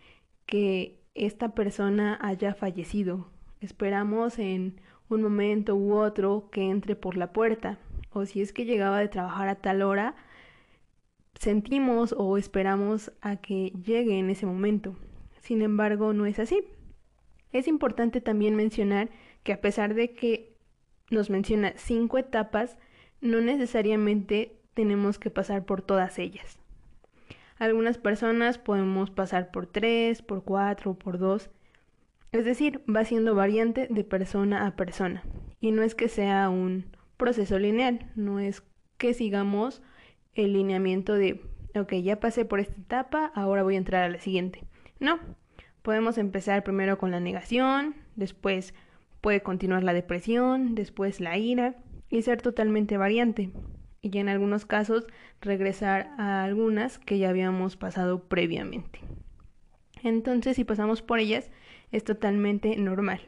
que 0.46 1.00
esta 1.14 1.52
persona 1.52 2.16
haya 2.22 2.54
fallecido. 2.54 3.28
Esperamos 3.60 4.38
en 4.38 4.80
un 5.08 5.22
momento 5.22 5.74
u 5.74 5.94
otro 5.94 6.48
que 6.52 6.70
entre 6.70 6.94
por 6.94 7.16
la 7.16 7.32
puerta. 7.32 7.80
O 8.10 8.24
si 8.24 8.40
es 8.40 8.52
que 8.52 8.66
llegaba 8.66 9.00
de 9.00 9.08
trabajar 9.08 9.48
a 9.48 9.56
tal 9.56 9.82
hora, 9.82 10.14
sentimos 11.34 12.14
o 12.16 12.38
esperamos 12.38 13.10
a 13.20 13.34
que 13.34 13.72
llegue 13.84 14.20
en 14.20 14.30
ese 14.30 14.46
momento. 14.46 14.94
Sin 15.48 15.62
embargo, 15.62 16.12
no 16.12 16.26
es 16.26 16.38
así. 16.38 16.62
Es 17.52 17.68
importante 17.68 18.20
también 18.20 18.54
mencionar 18.54 19.08
que 19.44 19.54
a 19.54 19.62
pesar 19.62 19.94
de 19.94 20.12
que 20.12 20.54
nos 21.10 21.30
menciona 21.30 21.72
cinco 21.76 22.18
etapas, 22.18 22.76
no 23.22 23.40
necesariamente 23.40 24.60
tenemos 24.74 25.18
que 25.18 25.30
pasar 25.30 25.64
por 25.64 25.80
todas 25.80 26.18
ellas. 26.18 26.58
Algunas 27.56 27.96
personas 27.96 28.58
podemos 28.58 29.10
pasar 29.10 29.50
por 29.50 29.66
tres, 29.66 30.20
por 30.20 30.44
cuatro 30.44 30.92
por 30.92 31.16
dos. 31.16 31.48
Es 32.30 32.44
decir, 32.44 32.82
va 32.86 33.06
siendo 33.06 33.34
variante 33.34 33.86
de 33.88 34.04
persona 34.04 34.66
a 34.66 34.76
persona. 34.76 35.22
Y 35.62 35.70
no 35.70 35.82
es 35.82 35.94
que 35.94 36.10
sea 36.10 36.50
un 36.50 36.84
proceso 37.16 37.58
lineal, 37.58 38.12
no 38.16 38.38
es 38.38 38.62
que 38.98 39.14
sigamos 39.14 39.80
el 40.34 40.52
lineamiento 40.52 41.14
de, 41.14 41.40
ok, 41.74 41.94
ya 42.02 42.20
pasé 42.20 42.44
por 42.44 42.60
esta 42.60 42.78
etapa, 42.78 43.32
ahora 43.34 43.62
voy 43.62 43.76
a 43.76 43.78
entrar 43.78 44.04
a 44.04 44.10
la 44.10 44.20
siguiente. 44.20 44.67
No, 45.00 45.18
podemos 45.82 46.18
empezar 46.18 46.64
primero 46.64 46.98
con 46.98 47.10
la 47.10 47.20
negación, 47.20 47.94
después 48.16 48.74
puede 49.20 49.42
continuar 49.42 49.84
la 49.84 49.92
depresión, 49.92 50.74
después 50.74 51.20
la 51.20 51.36
ira 51.38 51.76
y 52.08 52.22
ser 52.22 52.42
totalmente 52.42 52.96
variante 52.96 53.50
y 54.00 54.18
en 54.18 54.28
algunos 54.28 54.66
casos 54.66 55.06
regresar 55.40 56.10
a 56.18 56.44
algunas 56.44 56.98
que 56.98 57.18
ya 57.18 57.28
habíamos 57.28 57.76
pasado 57.76 58.24
previamente. 58.24 59.00
Entonces, 60.02 60.56
si 60.56 60.64
pasamos 60.64 61.02
por 61.02 61.18
ellas, 61.18 61.50
es 61.90 62.04
totalmente 62.04 62.76
normal. 62.76 63.20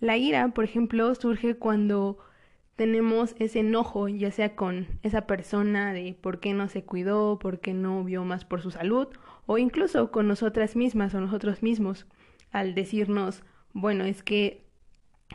La 0.00 0.16
ira, 0.16 0.48
por 0.48 0.64
ejemplo, 0.64 1.14
surge 1.14 1.56
cuando 1.56 2.18
tenemos 2.76 3.34
ese 3.38 3.60
enojo, 3.60 4.08
ya 4.08 4.30
sea 4.30 4.54
con 4.54 4.86
esa 5.02 5.26
persona 5.26 5.92
de 5.92 6.16
por 6.20 6.38
qué 6.38 6.54
no 6.54 6.68
se 6.68 6.84
cuidó, 6.84 7.38
por 7.38 7.60
qué 7.60 7.74
no 7.74 8.04
vio 8.04 8.24
más 8.24 8.44
por 8.44 8.62
su 8.62 8.70
salud, 8.70 9.08
o 9.50 9.56
incluso 9.56 10.10
con 10.10 10.28
nosotras 10.28 10.76
mismas 10.76 11.14
o 11.14 11.22
nosotros 11.22 11.62
mismos, 11.62 12.06
al 12.50 12.74
decirnos, 12.74 13.42
bueno, 13.72 14.04
es 14.04 14.22
que 14.22 14.62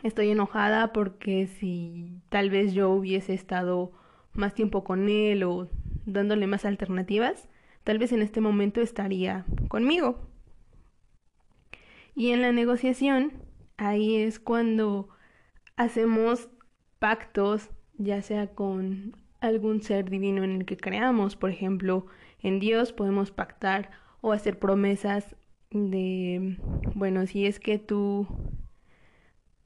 estoy 0.04 0.30
enojada 0.30 0.92
porque 0.92 1.48
si 1.48 2.22
tal 2.28 2.48
vez 2.48 2.74
yo 2.74 2.90
hubiese 2.90 3.34
estado 3.34 3.90
más 4.32 4.54
tiempo 4.54 4.84
con 4.84 5.08
él 5.08 5.42
o 5.42 5.68
dándole 6.06 6.46
más 6.46 6.64
alternativas, 6.64 7.48
tal 7.82 7.98
vez 7.98 8.12
en 8.12 8.22
este 8.22 8.40
momento 8.40 8.80
estaría 8.80 9.46
conmigo. 9.66 10.28
Y 12.14 12.30
en 12.30 12.40
la 12.40 12.52
negociación, 12.52 13.32
ahí 13.78 14.14
es 14.14 14.38
cuando 14.38 15.08
hacemos 15.74 16.48
pactos, 17.00 17.68
ya 17.98 18.22
sea 18.22 18.54
con 18.54 19.16
algún 19.40 19.82
ser 19.82 20.08
divino 20.08 20.44
en 20.44 20.52
el 20.52 20.66
que 20.66 20.76
creamos, 20.76 21.34
por 21.34 21.50
ejemplo, 21.50 22.06
en 22.38 22.60
Dios 22.60 22.92
podemos 22.92 23.32
pactar 23.32 24.03
o 24.24 24.32
hacer 24.32 24.58
promesas 24.58 25.36
de, 25.70 26.56
bueno, 26.94 27.26
si 27.26 27.44
es 27.44 27.60
que 27.60 27.78
tú 27.78 28.26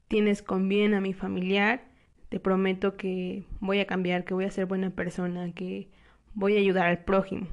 tienes 0.09 0.41
con 0.41 0.67
bien 0.67 0.93
a 0.93 0.99
mi 0.99 1.13
familiar, 1.13 1.85
te 2.27 2.41
prometo 2.41 2.97
que 2.97 3.45
voy 3.61 3.79
a 3.79 3.87
cambiar, 3.87 4.25
que 4.25 4.33
voy 4.33 4.43
a 4.43 4.51
ser 4.51 4.65
buena 4.65 4.89
persona, 4.89 5.53
que 5.53 5.87
voy 6.33 6.57
a 6.57 6.59
ayudar 6.59 6.87
al 6.87 7.05
prójimo. 7.05 7.47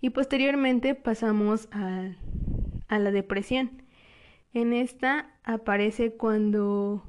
Y 0.00 0.10
posteriormente 0.10 0.96
pasamos 0.96 1.68
a, 1.70 2.16
a 2.88 2.98
la 2.98 3.12
depresión. 3.12 3.80
En 4.54 4.72
esta 4.72 5.38
aparece 5.44 6.16
cuando 6.16 7.04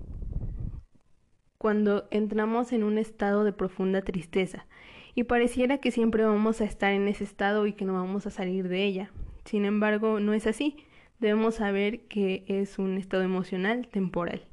cuando 1.58 2.08
entramos 2.12 2.74
en 2.74 2.84
un 2.84 3.00
estado 3.00 3.44
de 3.44 3.54
profunda 3.54 4.04
tristeza 4.04 4.68
y 5.15 5.23
pareciera 5.23 5.78
que 5.78 5.91
siempre 5.91 6.25
vamos 6.25 6.60
a 6.60 6.65
estar 6.65 6.91
en 6.91 7.08
ese 7.08 7.23
estado 7.23 7.65
y 7.65 7.73
que 7.73 7.86
no 7.86 7.93
vamos 7.93 8.28
a 8.28 8.32
salir 8.32 8.67
de 8.67 8.84
ella. 8.84 9.12
Sin 9.45 9.63
embargo, 9.63 10.19
no 10.19 10.34
es 10.34 10.45
así. 10.45 10.75
Debemos 11.19 11.56
saber 11.56 12.01
que 12.01 12.43
es 12.47 12.78
un 12.78 12.97
estado 12.97 13.23
emocional 13.23 13.88
temporal 13.88 14.43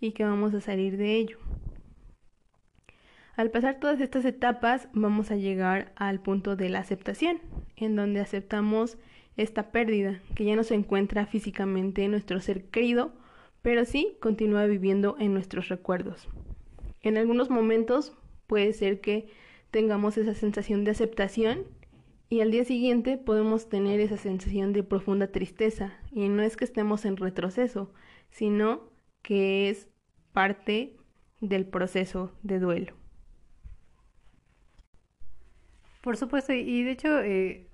y 0.00 0.12
que 0.12 0.24
vamos 0.24 0.54
a 0.54 0.62
salir 0.62 0.96
de 0.96 1.16
ello. 1.16 1.38
Al 3.36 3.50
pasar 3.50 3.78
todas 3.78 4.00
estas 4.00 4.24
etapas 4.24 4.88
vamos 4.94 5.30
a 5.30 5.36
llegar 5.36 5.92
al 5.96 6.20
punto 6.20 6.56
de 6.56 6.70
la 6.70 6.78
aceptación, 6.78 7.38
en 7.76 7.94
donde 7.94 8.20
aceptamos 8.20 8.96
esta 9.36 9.70
pérdida 9.70 10.22
que 10.34 10.44
ya 10.44 10.56
no 10.56 10.64
se 10.64 10.74
encuentra 10.74 11.26
físicamente 11.26 12.02
en 12.02 12.12
nuestro 12.12 12.40
ser 12.40 12.64
querido, 12.64 13.12
pero 13.60 13.84
sí 13.84 14.16
continúa 14.20 14.64
viviendo 14.64 15.16
en 15.18 15.34
nuestros 15.34 15.68
recuerdos. 15.68 16.26
En 17.02 17.18
algunos 17.18 17.50
momentos 17.50 18.14
puede 18.46 18.72
ser 18.72 19.02
que 19.02 19.28
tengamos 19.76 20.16
esa 20.16 20.32
sensación 20.32 20.84
de 20.84 20.92
aceptación 20.92 21.66
y 22.30 22.40
al 22.40 22.50
día 22.50 22.64
siguiente 22.64 23.18
podemos 23.18 23.68
tener 23.68 24.00
esa 24.00 24.16
sensación 24.16 24.72
de 24.72 24.82
profunda 24.82 25.26
tristeza 25.26 25.92
y 26.12 26.30
no 26.30 26.42
es 26.42 26.56
que 26.56 26.64
estemos 26.64 27.04
en 27.04 27.18
retroceso, 27.18 27.92
sino 28.30 28.88
que 29.20 29.68
es 29.68 29.86
parte 30.32 30.96
del 31.42 31.66
proceso 31.66 32.32
de 32.42 32.58
duelo. 32.58 32.94
Por 36.00 36.16
supuesto, 36.16 36.54
y 36.54 36.82
de 36.82 36.90
hecho, 36.92 37.20
eh, 37.20 37.68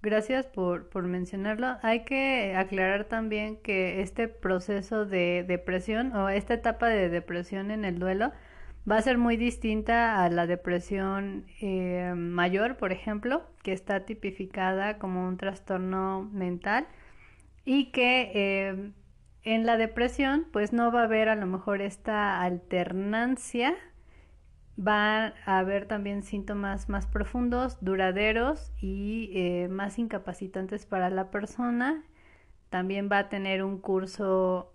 gracias 0.00 0.46
por, 0.46 0.88
por 0.88 1.06
mencionarlo. 1.06 1.76
Hay 1.82 2.06
que 2.06 2.54
aclarar 2.56 3.04
también 3.04 3.58
que 3.58 4.00
este 4.00 4.26
proceso 4.26 5.04
de 5.04 5.44
depresión 5.46 6.16
o 6.16 6.30
esta 6.30 6.54
etapa 6.54 6.88
de 6.88 7.10
depresión 7.10 7.70
en 7.70 7.84
el 7.84 7.98
duelo 7.98 8.32
va 8.90 8.96
a 8.96 9.02
ser 9.02 9.18
muy 9.18 9.36
distinta 9.36 10.24
a 10.24 10.28
la 10.28 10.46
depresión 10.46 11.46
eh, 11.60 12.14
mayor, 12.16 12.76
por 12.76 12.92
ejemplo, 12.92 13.44
que 13.62 13.72
está 13.72 14.04
tipificada 14.04 14.98
como 14.98 15.26
un 15.26 15.36
trastorno 15.36 16.28
mental 16.32 16.86
y 17.64 17.92
que 17.92 18.32
eh, 18.34 18.92
en 19.44 19.66
la 19.66 19.76
depresión, 19.76 20.46
pues 20.52 20.72
no 20.72 20.92
va 20.92 21.02
a 21.02 21.04
haber 21.04 21.28
a 21.28 21.36
lo 21.36 21.46
mejor 21.46 21.80
esta 21.80 22.42
alternancia, 22.42 23.74
va 24.78 25.34
a 25.44 25.58
haber 25.58 25.86
también 25.86 26.22
síntomas 26.22 26.88
más 26.88 27.06
profundos, 27.06 27.78
duraderos 27.80 28.72
y 28.80 29.30
eh, 29.34 29.68
más 29.68 29.98
incapacitantes 29.98 30.86
para 30.86 31.10
la 31.10 31.30
persona. 31.30 32.04
También 32.70 33.08
va 33.10 33.18
a 33.18 33.28
tener 33.28 33.62
un 33.62 33.78
curso 33.78 34.72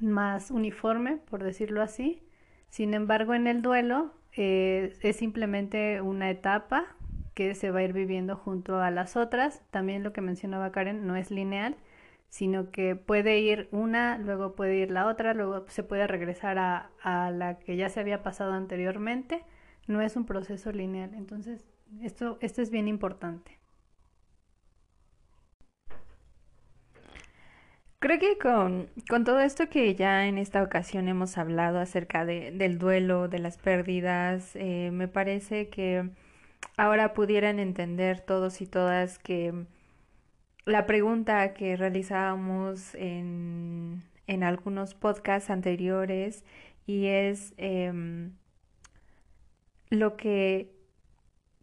más 0.00 0.50
uniforme, 0.50 1.16
por 1.16 1.42
decirlo 1.42 1.82
así. 1.82 2.22
Sin 2.68 2.94
embargo, 2.94 3.34
en 3.34 3.46
el 3.46 3.62
duelo 3.62 4.12
eh, 4.32 4.94
es 5.02 5.16
simplemente 5.16 6.00
una 6.00 6.30
etapa 6.30 6.96
que 7.34 7.54
se 7.54 7.70
va 7.70 7.80
a 7.80 7.82
ir 7.84 7.92
viviendo 7.92 8.36
junto 8.36 8.80
a 8.80 8.90
las 8.90 9.16
otras. 9.16 9.62
También 9.70 10.02
lo 10.02 10.12
que 10.12 10.20
mencionaba 10.20 10.72
Karen 10.72 11.06
no 11.06 11.16
es 11.16 11.30
lineal, 11.30 11.76
sino 12.28 12.70
que 12.70 12.96
puede 12.96 13.40
ir 13.40 13.68
una, 13.72 14.18
luego 14.18 14.54
puede 14.54 14.76
ir 14.76 14.90
la 14.90 15.06
otra, 15.06 15.34
luego 15.34 15.64
se 15.68 15.82
puede 15.82 16.06
regresar 16.06 16.58
a, 16.58 16.90
a 17.02 17.30
la 17.30 17.58
que 17.58 17.76
ya 17.76 17.88
se 17.88 18.00
había 18.00 18.22
pasado 18.22 18.52
anteriormente. 18.52 19.44
No 19.86 20.02
es 20.02 20.16
un 20.16 20.26
proceso 20.26 20.72
lineal. 20.72 21.14
Entonces, 21.14 21.64
esto, 22.02 22.38
esto 22.40 22.62
es 22.62 22.70
bien 22.70 22.88
importante. 22.88 23.57
Creo 28.00 28.20
que 28.20 28.38
con, 28.38 28.88
con, 29.08 29.24
todo 29.24 29.40
esto 29.40 29.68
que 29.68 29.94
ya 29.96 30.26
en 30.28 30.38
esta 30.38 30.62
ocasión 30.62 31.08
hemos 31.08 31.36
hablado 31.36 31.80
acerca 31.80 32.24
de, 32.24 32.52
del 32.52 32.78
duelo, 32.78 33.26
de 33.26 33.40
las 33.40 33.58
pérdidas, 33.58 34.54
eh, 34.54 34.90
me 34.92 35.08
parece 35.08 35.68
que 35.68 36.08
ahora 36.76 37.12
pudieran 37.12 37.58
entender 37.58 38.20
todos 38.20 38.60
y 38.60 38.66
todas 38.66 39.18
que 39.18 39.52
la 40.64 40.86
pregunta 40.86 41.54
que 41.54 41.76
realizábamos 41.76 42.94
en, 42.94 44.04
en 44.28 44.44
algunos 44.44 44.94
podcasts 44.94 45.50
anteriores 45.50 46.44
y 46.86 47.06
es 47.06 47.54
eh, 47.58 48.30
lo 49.90 50.16
que, 50.16 50.70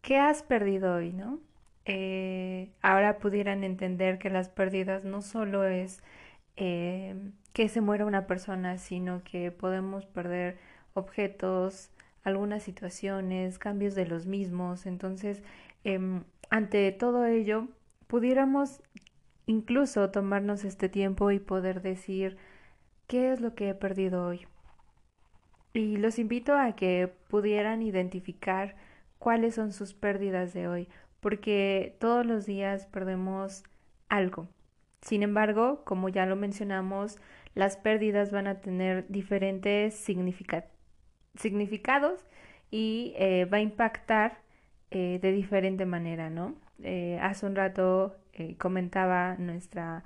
¿qué 0.02 0.18
has 0.18 0.44
perdido 0.44 0.96
hoy, 0.96 1.14
no? 1.14 1.40
Eh, 1.86 2.72
ahora 2.82 3.20
pudieran 3.20 3.64
entender 3.64 4.18
que 4.18 4.30
las 4.30 4.50
pérdidas 4.50 5.04
no 5.04 5.22
solo 5.22 5.64
es 5.66 6.02
eh, 6.58 7.16
que 7.54 7.70
se 7.70 7.82
muera 7.82 8.06
una 8.06 8.28
persona, 8.28 8.78
sino 8.78 9.24
que 9.24 9.52
podemos 9.52 10.06
perder 10.06 10.58
objetos, 10.94 11.90
algunas 12.24 12.64
situaciones, 12.64 13.60
cambios 13.60 13.96
de 13.96 14.06
los 14.06 14.26
mismos. 14.26 14.86
Entonces, 14.86 15.44
eh, 15.84 16.22
ante 16.50 16.92
todo 16.92 17.26
ello, 17.26 17.68
pudiéramos 18.08 18.82
incluso 19.46 20.10
tomarnos 20.12 20.64
este 20.64 20.90
tiempo 20.90 21.32
y 21.32 21.40
poder 21.40 21.82
decir 21.82 22.38
qué 23.08 23.32
es 23.32 23.42
lo 23.42 23.56
que 23.56 23.70
he 23.70 23.76
perdido 23.76 24.26
hoy. 24.26 24.48
Y 25.74 25.98
los 25.98 26.20
invito 26.20 26.56
a 26.56 26.76
que 26.76 27.12
pudieran 27.28 27.82
identificar 27.82 28.76
cuáles 29.20 29.56
son 29.56 29.74
sus 29.74 29.94
pérdidas 29.94 30.54
de 30.54 30.68
hoy, 30.68 30.88
porque 31.20 31.96
todos 32.00 32.26
los 32.26 32.46
días 32.46 32.88
perdemos 32.88 33.64
algo. 34.10 34.48
Sin 35.06 35.22
embargo, 35.22 35.84
como 35.86 36.10
ya 36.10 36.26
lo 36.26 36.36
mencionamos, 36.36 37.20
las 37.54 37.78
pérdidas 37.78 38.32
van 38.32 38.48
a 38.48 38.60
tener 38.60 39.06
diferentes 39.08 39.94
significados 41.36 42.26
y 42.72 43.14
eh, 43.16 43.46
va 43.46 43.58
a 43.58 43.62
impactar 43.62 44.40
eh, 44.90 45.20
de 45.22 45.32
diferente 45.32 45.86
manera, 45.86 46.32
¿no? 46.32 46.56
Eh, 46.84 47.20
hace 47.22 47.46
un 47.46 47.56
rato 47.56 48.18
comentaba 48.58 49.36
nuestra 49.38 50.04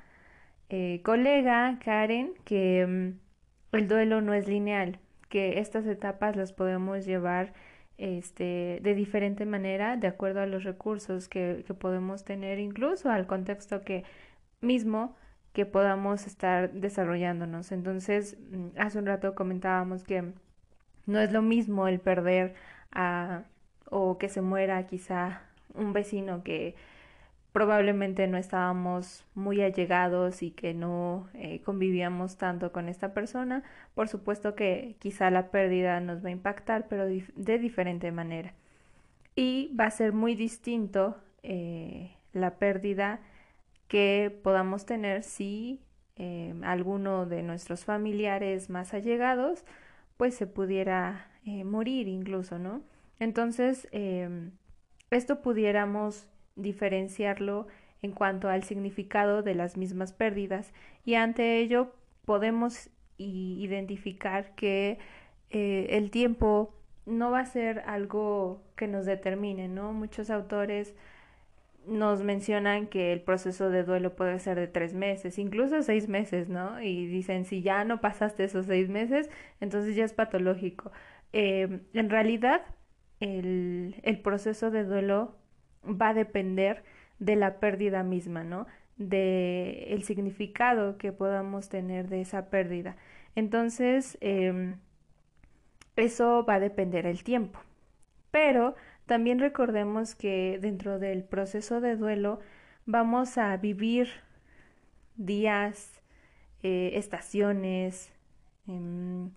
colega 1.01 1.79
Karen 1.83 2.33
que 2.45 2.85
mm, 2.85 3.75
el 3.77 3.87
duelo 3.87 4.21
no 4.21 4.33
es 4.33 4.47
lineal, 4.47 4.99
que 5.29 5.59
estas 5.59 5.87
etapas 5.87 6.35
las 6.35 6.51
podemos 6.51 7.05
llevar 7.05 7.53
este, 7.97 8.79
de 8.83 8.93
diferente 8.95 9.45
manera 9.45 9.97
de 9.97 10.07
acuerdo 10.07 10.41
a 10.41 10.45
los 10.45 10.63
recursos 10.63 11.29
que, 11.29 11.63
que 11.65 11.73
podemos 11.73 12.23
tener, 12.23 12.59
incluso 12.59 13.09
al 13.09 13.27
contexto 13.27 13.81
que 13.81 14.03
mismo 14.61 15.15
que 15.53 15.65
podamos 15.65 16.27
estar 16.27 16.71
desarrollándonos. 16.71 17.71
Entonces, 17.71 18.37
mm, 18.51 18.79
hace 18.79 18.99
un 18.99 19.05
rato 19.05 19.35
comentábamos 19.35 20.03
que 20.03 20.33
no 21.05 21.19
es 21.19 21.31
lo 21.31 21.41
mismo 21.41 21.87
el 21.87 21.99
perder 21.99 22.55
a 22.91 23.43
o 23.91 24.17
que 24.17 24.29
se 24.29 24.41
muera 24.41 24.85
quizá 24.85 25.41
un 25.73 25.93
vecino 25.93 26.43
que 26.43 26.75
probablemente 27.51 28.27
no 28.27 28.37
estábamos 28.37 29.25
muy 29.33 29.61
allegados 29.61 30.43
y 30.43 30.51
que 30.51 30.73
no 30.73 31.27
eh, 31.33 31.61
convivíamos 31.61 32.37
tanto 32.37 32.71
con 32.71 32.87
esta 32.87 33.13
persona, 33.13 33.63
por 33.95 34.07
supuesto 34.07 34.55
que 34.55 34.95
quizá 34.99 35.31
la 35.31 35.49
pérdida 35.49 35.99
nos 35.99 36.23
va 36.23 36.29
a 36.29 36.31
impactar, 36.31 36.87
pero 36.87 37.05
de 37.07 37.59
diferente 37.59 38.11
manera. 38.11 38.53
Y 39.35 39.75
va 39.79 39.85
a 39.85 39.91
ser 39.91 40.13
muy 40.13 40.35
distinto 40.35 41.17
eh, 41.43 42.11
la 42.33 42.51
pérdida 42.55 43.19
que 43.89 44.39
podamos 44.43 44.85
tener 44.85 45.23
si 45.23 45.81
eh, 46.15 46.53
alguno 46.63 47.25
de 47.25 47.43
nuestros 47.43 47.83
familiares 47.83 48.69
más 48.69 48.93
allegados 48.93 49.65
pues 50.15 50.35
se 50.35 50.47
pudiera 50.47 51.31
eh, 51.45 51.63
morir 51.63 52.07
incluso, 52.07 52.59
¿no? 52.59 52.83
Entonces, 53.19 53.87
em, 53.91 54.51
esto 55.11 55.41
pudiéramos 55.41 56.27
diferenciarlo 56.55 57.67
en 58.01 58.11
cuanto 58.11 58.47
al 58.47 58.63
significado 58.63 59.43
de 59.43 59.55
las 59.55 59.75
mismas 59.75 60.13
pérdidas 60.13 60.73
y 61.03 61.15
ante 61.15 61.59
ello 61.59 61.93
podemos 62.25 62.89
identificar 63.17 64.55
que 64.55 64.99
eh, 65.49 65.87
el 65.91 66.11
tiempo 66.11 66.73
no 67.05 67.31
va 67.31 67.39
a 67.39 67.45
ser 67.45 67.79
algo 67.87 68.61
que 68.75 68.87
nos 68.87 69.05
determine, 69.05 69.67
¿no? 69.67 69.93
Muchos 69.93 70.29
autores 70.29 70.95
nos 71.87 72.23
mencionan 72.23 72.87
que 72.87 73.13
el 73.13 73.21
proceso 73.21 73.69
de 73.69 73.83
duelo 73.83 74.15
puede 74.15 74.39
ser 74.39 74.59
de 74.59 74.67
tres 74.67 74.93
meses, 74.93 75.39
incluso 75.39 75.81
seis 75.83 76.07
meses, 76.07 76.49
¿no? 76.49 76.81
Y 76.81 77.07
dicen, 77.07 77.45
si 77.45 77.61
ya 77.61 77.83
no 77.85 78.01
pasaste 78.01 78.43
esos 78.43 78.65
seis 78.67 78.89
meses, 78.89 79.29
entonces 79.59 79.95
ya 79.95 80.05
es 80.05 80.13
patológico. 80.13 80.91
Eh, 81.33 81.81
en 81.93 82.09
realidad, 82.09 82.61
el, 83.19 83.95
el 84.03 84.19
proceso 84.21 84.71
de 84.71 84.83
duelo 84.83 85.35
va 85.85 86.09
a 86.09 86.13
depender 86.13 86.83
de 87.19 87.35
la 87.35 87.59
pérdida 87.59 88.03
misma, 88.03 88.43
¿no? 88.43 88.67
De 88.97 89.87
el 89.93 90.03
significado 90.03 90.97
que 90.97 91.11
podamos 91.11 91.69
tener 91.69 92.09
de 92.09 92.21
esa 92.21 92.49
pérdida. 92.49 92.97
Entonces, 93.35 94.17
eh, 94.21 94.75
eso 95.95 96.45
va 96.45 96.55
a 96.55 96.59
depender 96.59 97.05
el 97.05 97.23
tiempo. 97.23 97.59
Pero 98.31 98.75
también 99.09 99.39
recordemos 99.39 100.13
que 100.13 100.59
dentro 100.61 100.99
del 100.99 101.23
proceso 101.23 101.81
de 101.81 101.95
duelo 101.95 102.41
vamos 102.85 103.39
a 103.39 103.57
vivir 103.57 104.07
días, 105.15 105.99
eh, 106.61 106.91
estaciones, 106.93 108.11
em, 108.67 109.31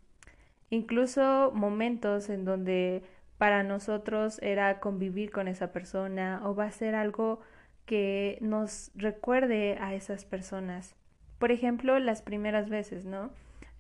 incluso 0.69 1.53
momentos 1.55 2.29
en 2.29 2.45
donde 2.45 3.03
para 3.39 3.63
nosotros 3.63 4.39
era 4.43 4.79
convivir 4.79 5.31
con 5.31 5.49
esa 5.49 5.73
persona 5.73 6.43
o 6.45 6.55
va 6.55 6.67
a 6.67 6.71
ser 6.71 6.95
algo 6.95 7.41
que 7.87 8.37
nos 8.43 8.91
recuerde 8.95 9.79
a 9.81 9.95
esas 9.95 10.27
personas. 10.27 10.97
Por 11.39 11.51
ejemplo, 11.51 11.99
las 11.99 12.21
primeras 12.21 12.69
veces, 12.69 13.07
¿no? 13.07 13.31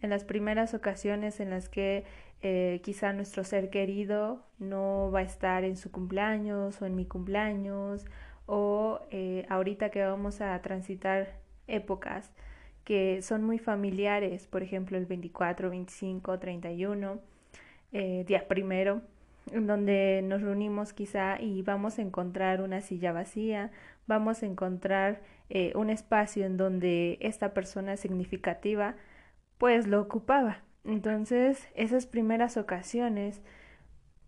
En 0.00 0.08
las 0.08 0.24
primeras 0.24 0.72
ocasiones 0.72 1.38
en 1.38 1.50
las 1.50 1.68
que 1.68 2.04
eh, 2.42 2.80
quizá 2.82 3.12
nuestro 3.12 3.44
ser 3.44 3.70
querido 3.70 4.42
no 4.58 5.10
va 5.12 5.20
a 5.20 5.22
estar 5.22 5.64
en 5.64 5.76
su 5.76 5.90
cumpleaños 5.90 6.82
o 6.82 6.86
en 6.86 6.94
mi 6.96 7.06
cumpleaños 7.06 8.04
o 8.46 9.00
eh, 9.10 9.46
ahorita 9.48 9.90
que 9.90 10.04
vamos 10.04 10.40
a 10.40 10.60
transitar 10.62 11.40
épocas 11.66 12.32
que 12.84 13.22
son 13.22 13.44
muy 13.44 13.58
familiares, 13.58 14.46
por 14.46 14.62
ejemplo 14.62 14.98
el 14.98 15.06
24, 15.06 15.70
25, 15.70 16.38
31, 16.38 17.20
eh, 17.92 18.24
día 18.26 18.48
primero, 18.48 19.02
en 19.52 19.66
donde 19.66 20.22
nos 20.24 20.42
reunimos 20.42 20.92
quizá 20.92 21.40
y 21.40 21.62
vamos 21.62 21.98
a 21.98 22.02
encontrar 22.02 22.62
una 22.62 22.80
silla 22.80 23.12
vacía, 23.12 23.70
vamos 24.06 24.42
a 24.42 24.46
encontrar 24.46 25.22
eh, 25.50 25.72
un 25.74 25.90
espacio 25.90 26.44
en 26.46 26.56
donde 26.56 27.18
esta 27.20 27.54
persona 27.54 27.96
significativa 27.96 28.96
pues 29.58 29.86
lo 29.86 30.00
ocupaba. 30.00 30.58
Entonces, 30.84 31.68
esas 31.74 32.06
primeras 32.06 32.56
ocasiones 32.56 33.40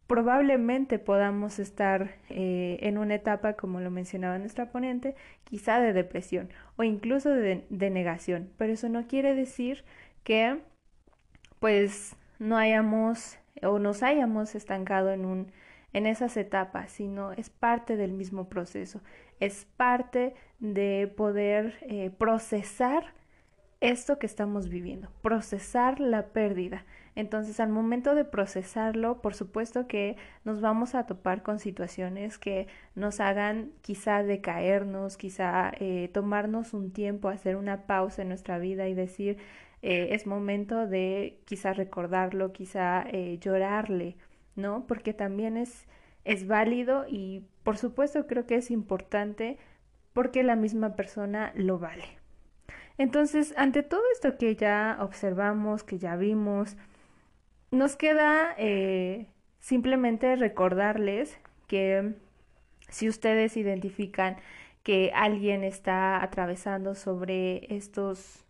probablemente 0.07 0.99
podamos 0.99 1.59
estar 1.59 2.17
eh, 2.29 2.79
en 2.83 2.99
una 2.99 3.15
etapa, 3.15 3.55
como 3.55 3.81
lo 3.81 3.91
mencionaba 3.91 4.39
nuestra 4.39 4.71
ponente, 4.71 5.15
quizá 5.45 5.81
de 5.81 5.93
depresión 5.93 6.51
o 6.77 6.83
incluso 6.83 7.31
de, 7.31 7.65
negación, 7.71 8.51
pero 8.59 8.73
eso 8.73 8.89
no 8.89 9.07
quiere 9.07 9.35
decir 9.35 9.85
que 10.23 10.61
pues 11.59 12.17
no 12.39 12.57
hayamos 12.57 13.39
o 13.63 13.79
nos 13.79 14.03
hayamos 14.03 14.55
estancado 14.55 15.11
en 15.11 15.25
un 15.25 15.53
en 15.93 16.07
esas 16.07 16.37
etapas, 16.37 16.91
sino 16.91 17.31
es 17.33 17.51
parte 17.51 17.97
del 17.97 18.13
mismo 18.13 18.49
proceso, 18.49 19.01
es 19.39 19.65
parte 19.77 20.35
de 20.59 21.13
poder 21.17 21.77
eh, 21.83 22.11
procesar 22.19 23.15
esto 23.81 24.19
que 24.19 24.27
estamos 24.27 24.69
viviendo, 24.69 25.11
procesar 25.23 26.01
la 26.01 26.29
pérdida. 26.29 26.85
Entonces, 27.17 27.61
al 27.61 27.69
momento 27.69 28.15
de 28.15 28.25
procesarlo, 28.25 29.21
por 29.23 29.35
supuesto 29.35 29.87
que 29.87 30.17
nos 30.45 30.61
vamos 30.61 30.95
a 30.95 31.07
topar 31.07 31.43
con 31.43 31.59
situaciones 31.59 32.39
que 32.39 32.67
nos 32.95 33.21
hagan 33.21 33.71
quizá 33.83 34.23
decaernos, 34.23 35.17
quizá 35.17 35.73
eh, 35.79 36.11
tomarnos 36.13 36.75
un 36.75 36.93
tiempo, 36.93 37.29
hacer 37.29 37.57
una 37.57 37.87
pausa 37.87 38.23
en 38.23 38.29
nuestra 38.29 38.59
vida 38.59 38.89
y 38.89 38.95
decir, 38.95 39.39
eh, 39.83 40.09
es 40.15 40.27
momento 40.27 40.87
de 40.87 41.39
quizá 41.45 41.73
recordarlo, 41.73 42.53
quizá 42.53 43.05
eh, 43.13 43.39
llorarle, 43.39 44.17
¿no? 44.57 44.87
Porque 44.87 45.13
también 45.13 45.57
es, 45.57 45.87
es 46.25 46.47
válido 46.47 47.05
y 47.09 47.45
por 47.63 47.77
supuesto 47.77 48.27
creo 48.27 48.47
que 48.47 48.57
es 48.57 48.71
importante 48.71 49.59
porque 50.15 50.43
la 50.43 50.57
misma 50.57 50.97
persona 50.97 51.53
lo 51.55 51.79
vale. 51.79 52.24
Entonces, 52.99 53.55
ante 53.57 53.83
todo 53.83 54.03
esto 54.13 54.39
que 54.39 54.55
ya 54.57 54.99
observamos, 55.01 55.83
que 55.83 55.99
ya 55.99 56.17
vimos, 56.17 56.77
nos 57.71 57.97
queda 57.97 58.55
eh, 58.57 59.27
simplemente 59.59 60.37
recordarles 60.37 61.37
que 61.67 62.15
si 62.89 63.09
ustedes 63.09 63.57
identifican 63.57 64.37
que 64.83 65.11
alguien 65.15 65.65
está 65.65 66.23
atravesando 66.23 66.95
sobre 66.95 67.75
estos 67.75 68.45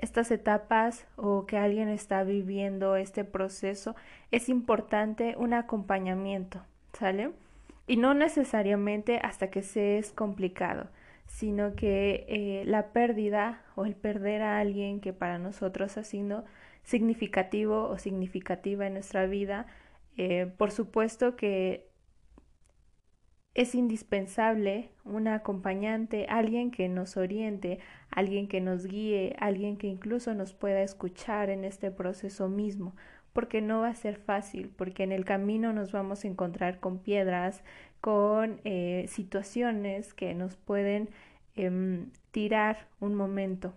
estas 0.00 0.30
etapas 0.30 1.06
o 1.16 1.44
que 1.44 1.58
alguien 1.58 1.88
está 1.90 2.24
viviendo 2.24 2.96
este 2.96 3.24
proceso, 3.24 3.94
es 4.30 4.48
importante 4.48 5.34
un 5.36 5.52
acompañamiento, 5.52 6.62
¿sale? 6.94 7.32
Y 7.86 7.96
no 7.96 8.14
necesariamente 8.14 9.18
hasta 9.18 9.50
que 9.50 9.60
se 9.62 9.98
es 9.98 10.12
complicado, 10.12 10.88
sino 11.30 11.74
que 11.74 12.26
eh, 12.28 12.64
la 12.66 12.92
pérdida 12.92 13.62
o 13.76 13.86
el 13.86 13.94
perder 13.94 14.42
a 14.42 14.58
alguien 14.58 15.00
que 15.00 15.12
para 15.12 15.38
nosotros 15.38 15.96
ha 15.96 16.02
sido 16.04 16.44
significativo 16.82 17.88
o 17.88 17.98
significativa 17.98 18.86
en 18.86 18.94
nuestra 18.94 19.26
vida, 19.26 19.66
eh, 20.16 20.52
por 20.58 20.72
supuesto 20.72 21.36
que 21.36 21.88
es 23.54 23.74
indispensable 23.74 24.90
un 25.04 25.28
acompañante, 25.28 26.26
alguien 26.28 26.70
que 26.70 26.88
nos 26.88 27.16
oriente, 27.16 27.78
alguien 28.10 28.48
que 28.48 28.60
nos 28.60 28.86
guíe, 28.86 29.36
alguien 29.38 29.76
que 29.76 29.86
incluso 29.86 30.34
nos 30.34 30.52
pueda 30.52 30.82
escuchar 30.82 31.48
en 31.48 31.64
este 31.64 31.90
proceso 31.90 32.48
mismo, 32.48 32.94
porque 33.32 33.62
no 33.62 33.80
va 33.80 33.88
a 33.88 33.94
ser 33.94 34.16
fácil, 34.16 34.70
porque 34.76 35.04
en 35.04 35.12
el 35.12 35.24
camino 35.24 35.72
nos 35.72 35.92
vamos 35.92 36.24
a 36.24 36.28
encontrar 36.28 36.80
con 36.80 36.98
piedras, 36.98 37.62
con 38.00 38.60
eh, 38.64 39.06
situaciones 39.08 40.14
que 40.14 40.34
nos 40.34 40.56
pueden 40.56 41.10
em, 41.56 42.10
tirar 42.30 42.88
un 43.00 43.14
momento. 43.14 43.74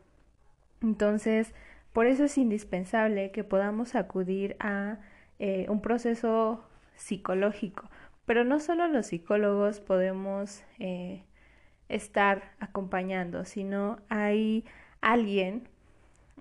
Entonces, 0.81 1.53
por 1.93 2.07
eso 2.07 2.25
es 2.25 2.37
indispensable 2.37 3.31
que 3.31 3.43
podamos 3.43 3.95
acudir 3.95 4.55
a 4.59 4.99
eh, 5.39 5.65
un 5.69 5.81
proceso 5.81 6.63
psicológico, 6.95 7.89
pero 8.25 8.43
no 8.43 8.59
solo 8.59 8.87
los 8.87 9.07
psicólogos 9.07 9.79
podemos 9.81 10.63
eh, 10.79 11.23
estar 11.89 12.53
acompañando, 12.59 13.45
sino 13.45 13.97
hay 14.09 14.65
alguien, 15.01 15.67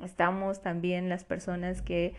estamos 0.03 0.63
también 0.63 1.09
las 1.09 1.25
personas 1.25 1.83
que 1.83 2.15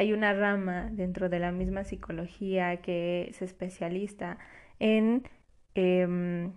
hay 0.00 0.14
una 0.14 0.32
rama 0.32 0.88
dentro 0.90 1.28
de 1.28 1.38
la 1.38 1.52
misma 1.52 1.84
psicología 1.84 2.78
que 2.78 3.28
es 3.28 3.42
especialista 3.42 4.38
en, 4.78 5.28
em, 5.74 6.54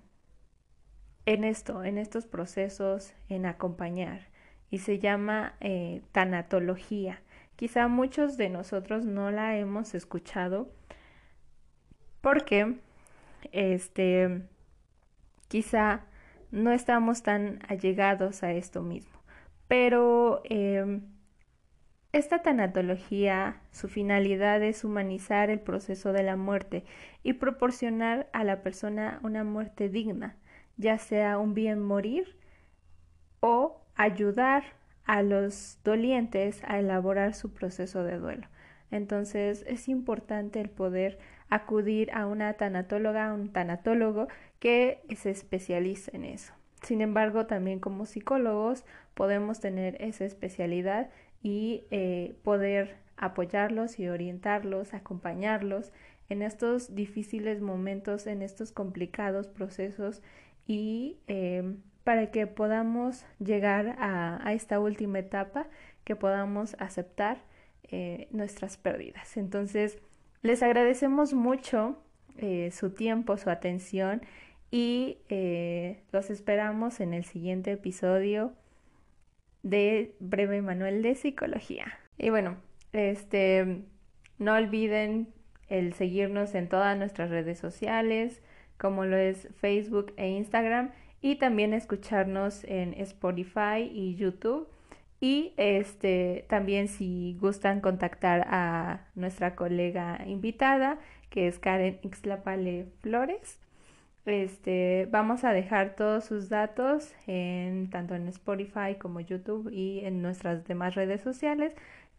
en 1.25 1.43
esto, 1.43 1.84
en 1.84 1.97
estos 1.97 2.25
procesos, 2.25 3.13
en 3.27 3.45
acompañar, 3.45 4.29
y 4.71 4.77
se 4.77 4.97
llama 4.97 5.56
eh, 5.60 6.03
tanatología. 6.13 7.21
Quizá 7.58 7.89
muchos 7.89 8.38
de 8.38 8.47
nosotros 8.47 9.06
no 9.06 9.29
la 9.29 9.58
hemos 9.58 9.93
escuchado, 9.93 10.71
porque 12.21 12.77
este 13.51 14.43
quizá 15.49 16.06
no 16.49 16.71
estamos 16.71 17.23
tan 17.23 17.60
allegados 17.67 18.41
a 18.41 18.53
esto 18.53 18.82
mismo. 18.84 19.19
Pero 19.67 20.41
em, 20.45 21.12
esta 22.13 22.43
tanatología, 22.43 23.58
su 23.71 23.89
finalidad 23.89 24.62
es 24.62 24.84
humanizar 24.84 25.49
el 25.49 25.60
proceso 25.60 26.13
de 26.13 26.21
la 26.21 26.36
muerte 26.36 26.86
y 27.23 27.34
proporcionar 27.34 28.30
a 28.34 28.43
la 28.43 28.62
persona 28.62 29.19
una 29.23 29.43
muerte 29.43 29.89
digna, 29.89 30.36
ya 30.78 30.99
sea 30.99 31.39
un 31.39 31.56
bien 31.56 31.82
morir 31.82 32.38
o 33.39 33.82
ayudar 33.95 34.63
a 35.06 35.23
los 35.23 35.80
dolientes 35.84 36.62
a 36.65 36.78
elaborar 36.78 37.34
su 37.34 37.52
proceso 37.52 38.04
de 38.04 38.19
duelo. 38.19 38.47
Entonces 38.91 39.65
es 39.67 39.89
importante 39.89 40.62
el 40.62 40.69
poder 40.69 41.17
acudir 41.49 42.12
a 42.13 42.28
una 42.28 42.54
tanatóloga, 42.54 43.30
a 43.30 43.34
un 43.34 43.52
tanatólogo 43.52 44.28
que 44.60 45.02
se 45.17 45.32
especializa 45.32 46.12
en 46.13 46.26
eso. 46.26 46.54
Sin 46.84 47.02
embargo, 47.02 47.47
también 47.47 47.80
como 47.80 48.06
psicólogos 48.06 48.86
podemos 49.13 49.60
tener 49.60 49.99
esa 50.02 50.26
especialidad 50.26 51.10
y 51.43 51.84
eh, 51.91 52.36
poder 52.43 52.95
apoyarlos 53.17 53.99
y 53.99 54.08
orientarlos, 54.08 54.93
acompañarlos 54.93 55.91
en 56.29 56.41
estos 56.41 56.95
difíciles 56.95 57.62
momentos, 57.62 58.27
en 58.27 58.41
estos 58.41 58.71
complicados 58.71 59.47
procesos 59.47 60.21
y 60.65 61.17
eh, 61.27 61.75
para 62.03 62.32
que 62.32 62.47
podamos 62.47 63.25
llegar 63.39 63.95
a 63.99 64.53
esta 64.53 64.79
última 64.79 65.19
etapa, 65.19 65.67
que 66.03 66.15
podamos 66.15 66.75
aceptar 66.79 67.38
eh, 67.84 68.27
nuestras 68.32 68.75
pérdidas. 68.77 69.38
Entonces, 69.38 69.99
les 70.41 70.63
agradecemos 70.63 71.34
mucho 71.34 71.97
eh, 72.38 72.71
su 72.71 72.89
tiempo, 72.89 73.38
su 73.38 73.49
atención 73.49 74.21
y 74.69 75.19
los 76.12 76.32
esperamos 76.32 76.99
en 76.99 77.13
el 77.13 77.25
siguiente 77.25 77.71
episodio 77.71 78.53
de 79.63 80.15
Breve 80.19 80.62
Manual 80.62 81.02
de 81.02 81.15
Psicología. 81.15 81.86
Y 82.17 82.30
bueno, 82.30 82.58
este, 82.91 83.82
no 84.38 84.54
olviden 84.56 85.34
el 85.69 85.93
seguirnos 85.93 86.54
en 86.54 86.69
todas 86.69 86.97
nuestras 86.97 87.30
redes 87.30 87.58
sociales, 87.58 88.41
como 88.78 89.06
lo 89.06 89.17
es 89.17 89.47
Facebook 89.56 90.13
e 90.17 90.30
Instagram, 90.30 90.91
y 91.21 91.38
también 91.38 91.73
escucharnos 91.73 92.63
en 92.65 92.93
Spotify 92.95 93.89
y 93.91 94.15
YouTube. 94.15 94.67
Y 95.19 95.54
este 95.56 96.45
también 96.49 96.89
si 96.89 97.38
gustan 97.39 97.80
contactar 97.80 98.45
a 98.49 99.08
nuestra 99.15 99.56
colega 99.56 100.21
invitada, 100.28 100.99
que 101.30 101.47
es 101.47 101.60
Karen 101.60 101.99
Ixlapale 102.04 102.88
Flores. 103.02 103.62
Este, 104.25 105.07
vamos 105.12 105.43
a 105.43 105.51
dejar 105.51 105.95
todos 105.95 106.23
sus 106.23 106.47
datos 106.47 107.13
en 107.27 107.89
tanto 107.89 108.15
en 108.15 108.27
Spotify 108.29 108.95
como 108.97 109.19
YouTube 109.19 109.69
y 109.71 109.99
en 110.05 110.21
nuestras 110.21 110.65
demás 110.65 110.95
redes 110.95 111.21
sociales 111.21 111.73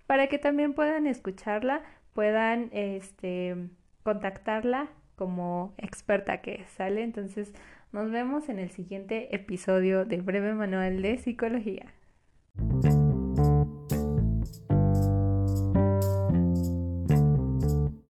para 0.07 0.27
que 0.27 0.39
también 0.39 0.75
puedan 0.75 1.07
escucharla, 1.07 1.83
puedan 2.13 2.69
este, 2.73 3.57
contactarla 4.03 4.89
como 5.17 5.75
experta 5.79 6.43
que 6.43 6.65
sale. 6.77 7.03
Entonces, 7.03 7.53
nos 7.93 8.11
vemos 8.11 8.49
en 8.49 8.59
el 8.59 8.71
siguiente 8.71 9.35
episodio 9.35 10.05
de 10.05 10.21
Breve 10.21 10.53
Manual 10.55 11.01
de 11.01 11.17
Psicología. 11.19 11.87